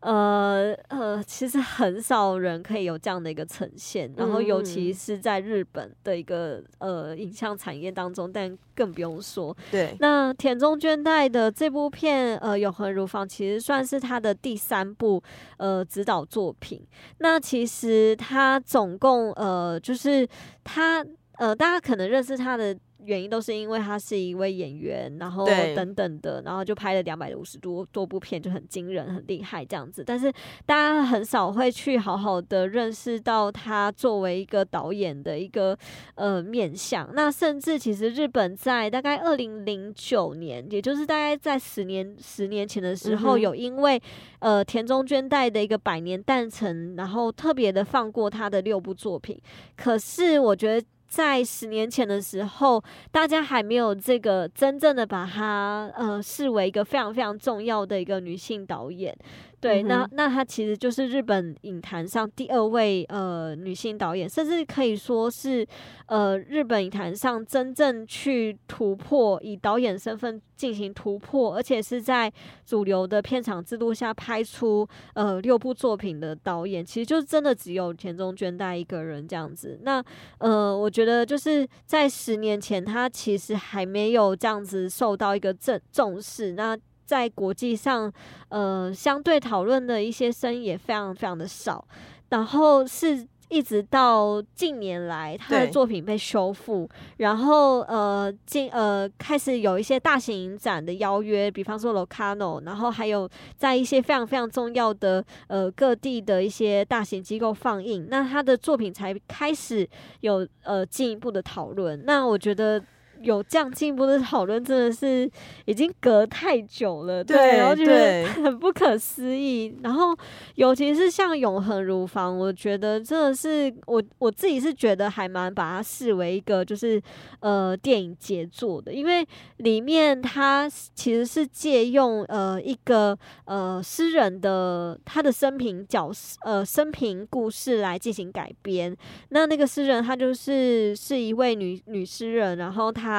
[0.00, 9.54] 呃呃，其实很少人可以有这样的一个呈现，然后尤其是在日本的一个呃影像产业当中，但更不用说。
[9.70, 15.22] 对，那田中绢代的这部片呃《永恒如房》其实算是他的第三部
[15.58, 16.86] 呃指导作品。
[17.18, 20.26] 那其实他总共呃就是
[20.64, 21.04] 他
[21.36, 22.76] 呃大家可能认识他的。
[23.04, 30.04] 原因都是因为他是一位演员，然后等等的，然后就拍了两百五十多多部片，就很惊人、很厉害这样子。
[30.04, 30.32] 但是
[30.66, 35.76] 大家很少会去好好的认识到他作为一个导演的一个
[36.14, 37.08] 呃面相。
[37.14, 44.00] 那甚至其实日本在大概二零零九年，也就是大概在十年十年前的时候，有因为
[44.40, 49.40] 呃田中绢代的一个百年诞辰，然后特别的放过他的六部作品。
[49.76, 50.86] 可是我觉得。
[51.10, 59.14] 在十年前的时候，大家还没有这个真正的把她呃视为一个非常非常重要的一个女性导演。
[59.60, 65.66] 对，那那她其实就是日本影坛上第二位呃女性导演，甚至可以说是
[66.06, 72.32] 呃日本影坛上真正去突破以导演身份进行突破，而且是在
[72.64, 79.78] 主流的片场制度下拍出呃六部作品的导演，其实就真的只有田中绢代一个人这样子。
[79.82, 80.02] 那
[80.38, 86.52] 呃，我觉得就是在十年前，他其实还没有这样子受到一个正重视。
[86.52, 86.74] 那
[87.10, 88.12] 在国际上，
[88.50, 91.84] 呃，相对讨论的一些声音也非常非常的少。
[92.28, 109.84] 然后是一直到近年来他的作品被修复，然后呃进呃开始有一些大型影展的邀约，比方说 Locano，然后还有在一些非常非常重要的呃各地的一些大型机构放映，那他的作品才开始
[110.20, 112.04] 有呃进一步的讨论。
[112.06, 112.80] 那我觉得。
[113.22, 115.30] 有这样进一步的讨论，真的是
[115.66, 119.76] 已经隔太久了，对，对然后觉对得 很不可思议。
[119.82, 120.16] 然后，
[120.54, 127.00] 尤其是像《永恒如房》，我觉得真的是我我自己是觉得还蛮把它视为一个就是
[127.40, 129.26] 呃电影杰作的，因为
[129.58, 138.96] 里面它其实是借用呃一个呃诗人的他的生平角色呃生平故事来进行改编。
[139.28, 143.09] 那那个诗人他就是是一位女女诗人，然后她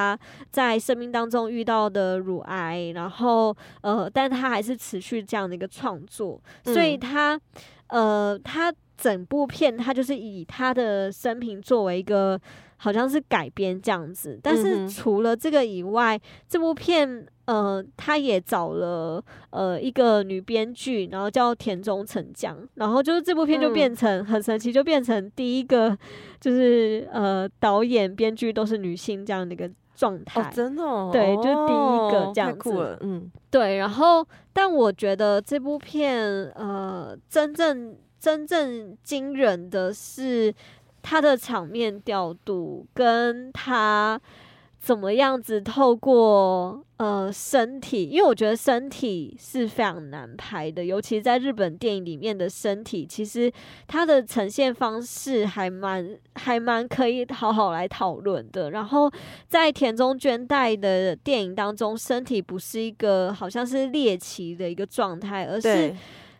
[0.50, 7.40] 在生命当中遇到的乳癌，然后呃，但他还是持续这样的一个创作，所以他
[7.88, 12.40] 呃他整部片他就是以他的生平作为一个。
[12.82, 23.72] 好像是改编这样子，但是除了这个以外，这部片呃，他也找了呃一个女编剧，然后叫田中成江，然后就是这部片就嗯。
[23.72, 25.96] 变成、很神奇，就变成第一个
[26.40, 29.70] 就是呃导演编剧都是女性这样的一个
[30.02, 30.42] 状态。
[30.42, 36.20] 哦，真的、哦，对就是第一个哦这样子嗯，对，然后但我觉得这部片
[36.56, 40.52] 呃，真正真正惊人的是
[41.02, 44.20] 它的场面调度，跟它
[44.82, 53.50] 怎么样子透过呃身体，因为我觉得身体是非常难拍的，尤其在日本电影里面的身体，其实
[53.86, 58.72] 它的呈现方式还蛮还蛮可以好好来讨论的。
[58.72, 59.08] 然后
[59.46, 65.96] 在田中绢代的电影当中，身体不是一个好像是猎奇的一个状态，而是对，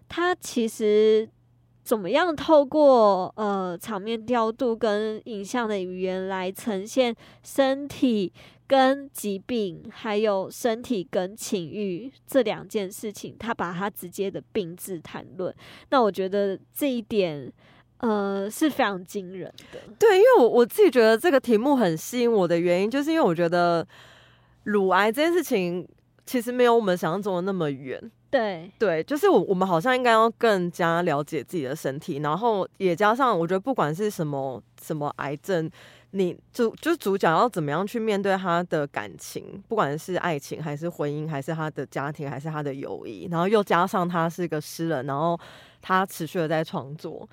[0.09, 1.28] 它其实
[1.82, 8.32] 怎么样透过呃场面调度跟影像的语言来呈现身体
[8.66, 15.54] 跟疾病，还有身体跟情欲这两件事情，他把它直接的并置谈论。
[15.90, 17.52] 那我觉得这一点。
[17.98, 19.78] 呃，是非常惊人的。
[19.96, 23.86] 对，因为我我自己觉得这个题目很吸引我的原因，就是因为我觉得
[24.64, 25.86] 乳癌这件事情
[26.26, 28.10] 其实没有我们想象中的那么远。
[28.32, 35.70] 对，对，就是我我们好像应该要更加了解自己的身体，然后也加上我觉得不管是什么什么癌症，
[36.12, 45.38] 你主就是主角要怎么样去面对他的感情，不管是爱情还是婚姻，还是他的家庭，还是他的友谊，然后又加上他是一个诗人，然后
[45.82, 47.28] 他持续的在创作。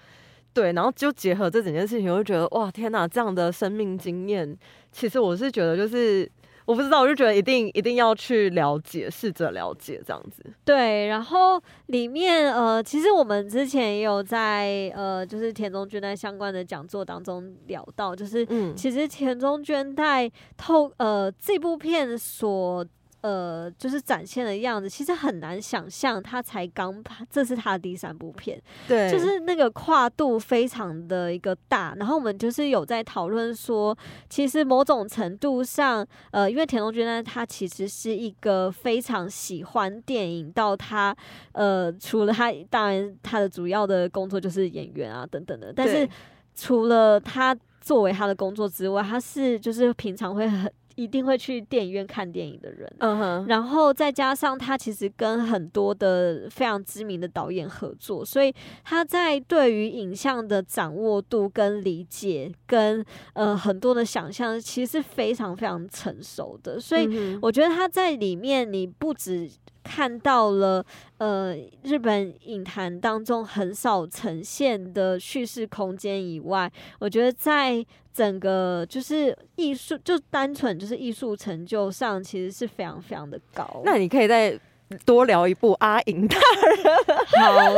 [0.51, 4.57] 对，然后就结合这整件事情，我就觉得哇，天哪，这样的生命经验，
[4.91, 6.29] 其实我是觉得就是
[6.70, 10.45] 我不知道，我就觉得一定一定要去了解，试着了解这样子。
[10.63, 22.86] 对，然后里面呃，其实我们之前也有在呃，就是田中绢代相关的讲座当中聊到，就是嗯，其实田中绢代透呃这部片所
[23.22, 33.97] 呃就是展现的样子，其实很难想象他才刚拍，这是他的第三部片，对，就是那个跨度非常的一个大，然后我们就是有在讨论说，
[34.30, 41.15] 其实某种程度上，呃，因为田中君呢，他其实是一个非常喜欢电影，到他
[41.51, 46.07] 呃，除了他当然他的主要的工作就是演员啊等等的，但是
[46.55, 52.91] 除了他作为他的工作之外，他是就是平常会很一定会去电影院看电影的人。
[52.99, 66.77] 嗯哼，然后再加上他其实跟很多的非常知名的导演合作，所以他在对于影像的掌握度跟理解跟呃很多的想象，其实是非常非常成熟的。
[66.79, 69.49] 所以我觉得他在里面，你不止
[69.89, 70.85] 看到了
[71.17, 77.83] 呃日本影坛当中很少呈现的叙事空间以外，我觉得在
[78.13, 83.81] 整个就是艺术，就单纯就是艺术成就上，其实是非常非常的高。
[83.83, 84.57] 那你可以再
[85.05, 86.95] 多聊一部《阿银大人
[87.41, 87.73] 好，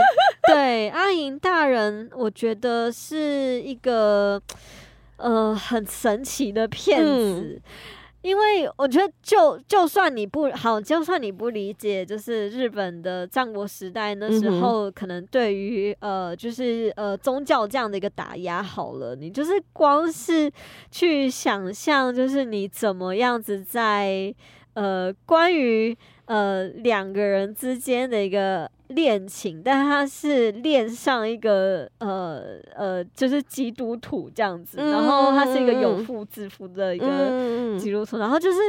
[0.48, 4.42] 对阿银大人，我觉得是一个
[5.16, 7.62] 呃很神奇的片子。
[8.22, 20.52] 因为我觉得就，就算你不好，就算你不理解，就是日本的战国时代那时候，可能对于呃，就是呃宗教这样的一个打压，好了，你就是光是
[20.92, 24.34] 去想象，就是你怎么样子在
[24.76, 37.08] 呃关于呃两个人之间的一个恋情，但他是恋上一个呃呃，就是基督徒这样子，然后他是一个有嗯妇之夫的一个。
[37.08, 38.60] 嗯基督徒，然后就是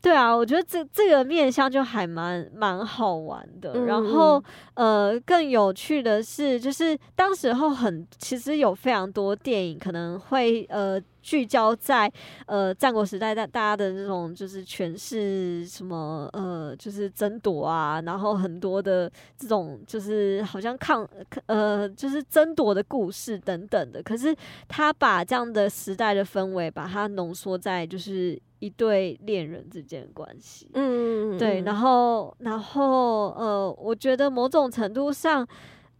[0.00, 3.72] 对啊，我觉得这这个面相就还蛮蛮好玩的。
[3.74, 4.42] 嗯然后
[4.74, 12.12] 呃，更有趣的是，就是当时候很其实有非常多电影可能会呃聚焦在
[12.44, 21.08] 呃战国时代大大家的这种就是权势什么呃就是争夺啊，然后很多的这种就是好像抗
[21.46, 24.02] 呃就是争夺的故事等等的。
[24.02, 24.36] 可是
[24.68, 30.68] 他把这样的时代的氛围，把它浓缩在就是一对恋人之间的关系。
[30.74, 35.46] 嗯，对，然后，然后，呃，我觉得某种程度上，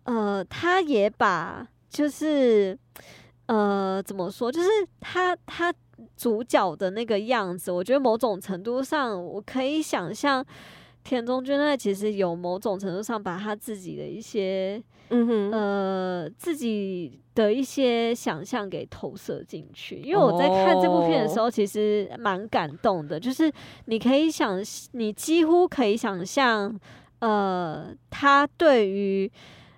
[0.03, 2.77] 呃，他也把就是，
[3.47, 4.68] 呃，怎么说，就是
[5.01, 5.72] 他他
[6.16, 10.45] 主角的那个样子，我觉得某种程度上，我可以想象
[11.03, 23.53] 田中君奈其实有某种程度上把他自己的一些嗯哼，呃自己的一些想象给投射进去，因为我在看这部片的时候，其实蛮感动的，就是
[23.84, 24.59] 你可以想，
[24.92, 26.74] 你几乎可以想象，
[27.18, 29.30] 呃，他对于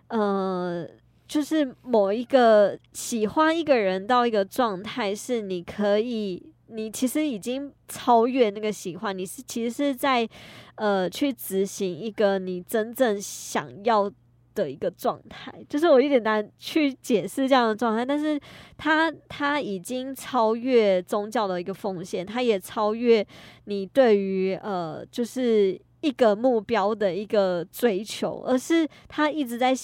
[0.08, 0.86] 呃。
[1.26, 10.28] 就是某一个喜欢一个人到一个状态，是你可以，你其实已经超越那个喜欢，你是其实是在
[10.76, 14.10] 呃去执行一个你真正想要
[14.54, 18.40] 的一个状态，就是我有点难去解释这样的状态，但是
[18.78, 23.26] 他他已经超越宗教的一个奉献，他也超越
[23.64, 29.74] 你对于呃就是一个目标的一个追求，而是他一直在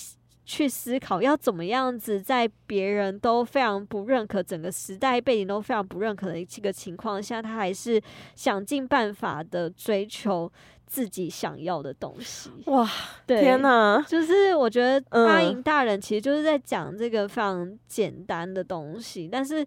[0.44, 8.00] 去思考要怎么样子在别人都非常不认可，整个时代背景都非常不认可的这个情况下，他还是
[8.34, 10.50] 想尽办法的追求
[10.84, 12.50] 自己想要的东西。
[12.66, 12.88] 哇，
[13.24, 19.64] 对，天哪，就是我觉得嗯阿银大人其实就是在讲这个非常简单的东西，但是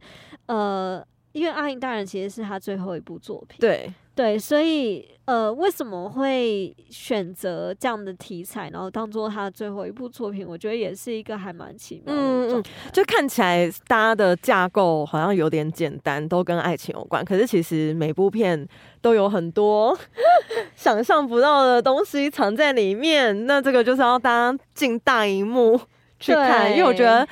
[0.47, 10.47] 呃，因为阿银大人其实是他最后一部作品，对，对，所以呃，为什么会选择这样的题材，然后当做他最后一部作品？
[10.47, 12.63] 我觉得也是一个还蛮奇妙的嗯嗯。
[12.93, 18.65] 就看起来大家的架构好像有点简单，都跟爱情有关，可是其实每部片
[19.01, 19.97] 都有很多
[20.77, 23.45] 想象不到的东西藏在里面。
[23.45, 25.77] 那这个就是要大家进大荧幕
[26.21, 27.27] 去看，因为我觉得。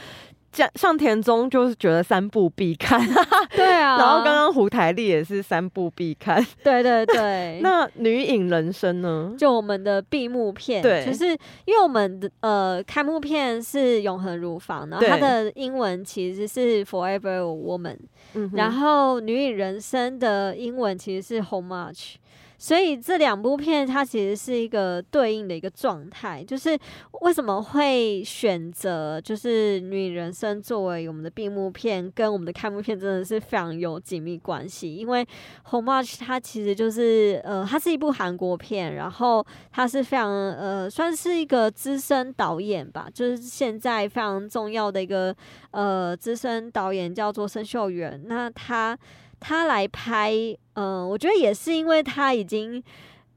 [0.53, 2.99] 像像田中就是觉得三部必看，
[3.55, 6.45] 对啊，然后刚刚胡台丽也是三部必看。
[6.63, 9.33] 对对 对，那女影人生呢？
[9.37, 11.25] 就我们的闭幕片，对就是
[11.65, 17.97] 因为我们的呃开幕片是《永恒如房》，然后它的英文其实是 Forever Woman，、
[18.35, 22.15] 嗯然后《女影人生》的英文其实是 How Much。
[22.63, 26.79] 所以这两部片它其实是一个对应的一个状态，就是
[27.23, 34.95] 为什么会选择就是《女人生》作为我们的闭幕片，跟我们的开幕片真的是非常有紧密关系。
[34.95, 35.25] 因为
[35.69, 45.35] 《How Much》它其实就是呃，它是一部韩国片，然后它是非常呃，算是一个资深导演吧，就是现在非常重要的一个
[45.71, 48.97] 呃资深导演叫做申秀元，那他。
[49.43, 50.33] 他来拍，
[50.75, 52.81] 嗯、我觉得也是因为他已经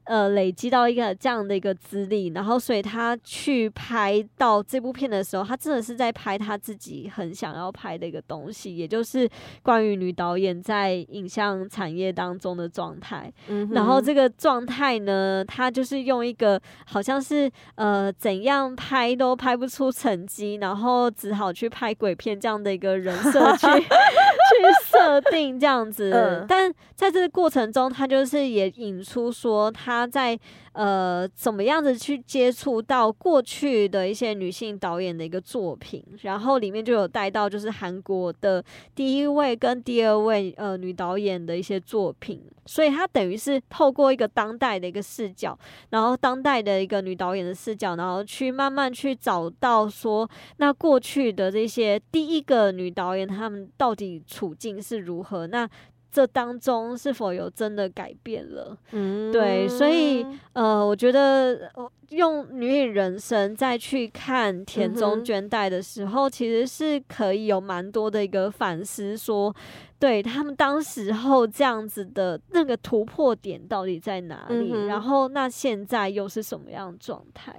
[0.05, 9.29] 呃累积到一个这样的一个资历，然后所以他去拍到这部片的时候，他真的是在拍他自己很想要拍的一个东西，也就是
[9.61, 13.29] 关于女导演在影像产业当中的状态。
[13.49, 23.85] 嗯然后这个状态呢，他就是用一个好像是呃怎样拍都拍不出成绩，然后只好去拍鬼片这样的一个人设去去
[24.89, 26.11] 设定这样子。
[26.11, 30.37] 嗯但在这个过程中，他就是也引出说他在
[30.73, 38.63] 呃怎么样子去接触到过去的一些女性导演的一个作品，然后里面就有带到就是韩国的
[38.95, 45.57] 第一位跟第二位呃女导演的一些作品，所以他等于是透过一个当代的一个视角，
[45.89, 55.47] 然后当代的一个女导演的视角，然后去慢慢去找到说，那过去的这些第一个女导演她们到底处境是如何？
[55.47, 55.67] 那
[56.09, 58.75] 这当中是否有真的改变了？
[58.91, 69.53] 嗯对，所以呃，我觉得呃用《女影人生》再去看田嗯中哼绢代的时候，其实是可以有蛮多的一个反思说，
[69.99, 74.71] 对他们当时候这样子的那个突破点到底在哪里？
[74.73, 77.55] 嗯然后那现在又是什么样的状态？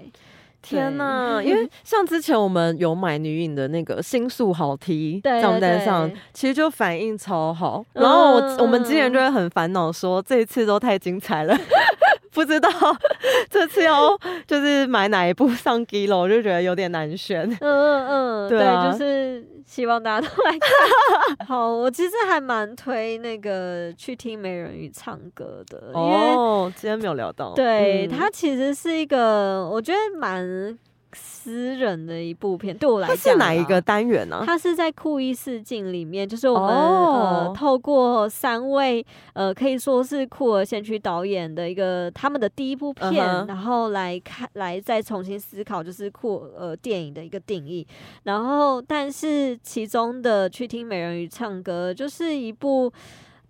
[0.60, 1.40] 天对呐！
[1.44, 7.84] 因为像之前我们有买女影的那个星宿好踢对账单上，其实就反应超好。
[7.92, 11.56] 然后我、嗯我们之前就会很烦恼说，这一次都太精彩了，
[12.38, 12.70] 不知道
[13.50, 14.16] 这次要
[14.46, 17.50] 就是买哪一部上 Gilo，我就觉得有点难选。
[17.50, 21.46] 嗯嗯嗯，对啊就是希望大家都来看。
[21.48, 30.78] 好，我其实还蛮推那个去听美人鱼唱歌的，因为哦，今天没有聊到，对嗯它其实是一个我觉得蛮
[31.12, 33.80] 私人的一部片，对我来它讲它是哪一个？
[33.80, 34.42] 单元呢？
[34.44, 47.86] 它是在酷一试镜里面，就是我们、哦呃透过三位呃可以说是酷儿先驱导演的一个他们的第一部片，嗯然后来看来再重新思考就是酷呃电影的一个定义。
[48.24, 52.92] 然后但是其中的去听美人鱼唱歌，就是一部。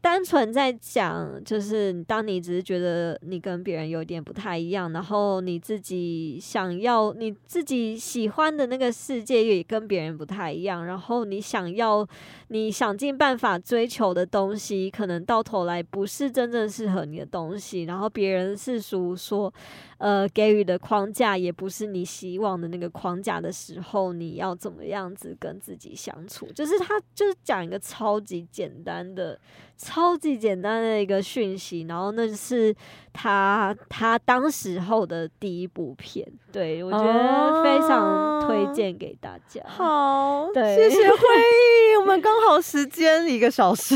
[0.01, 12.07] 单纯在讲，就是当你只是觉得你跟别人有点不太一样，然后你自己想要你自己喜欢的那个世界也跟别人不太一样，然后你想要
[12.49, 19.53] 你想尽办法追求的东西，可能到头来不是真正适合你的东西，然后别人世俗说，
[19.99, 26.47] 呃，给予的框架也不是你希望的那个框架的时候，你要怎么样子跟自己相处？
[26.55, 29.39] 就是他就是讲一个超级简单的。
[29.81, 32.75] 超级简单的一个讯息，然后那是
[33.13, 39.63] 他他当时候的第一部片，对我觉得非常推荐给大家。
[39.69, 43.95] 好，对谢谢 会议，我们刚好时间一个小时，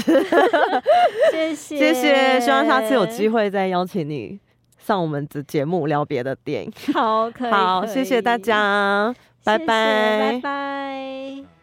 [1.33, 4.39] 谢谢 谢谢，希望下次有机会再邀请你
[4.85, 6.73] 上我们的节目聊别的电影。
[6.93, 9.15] 好，可以，好，谢谢大，家，
[9.45, 11.62] 拜拜拜拜。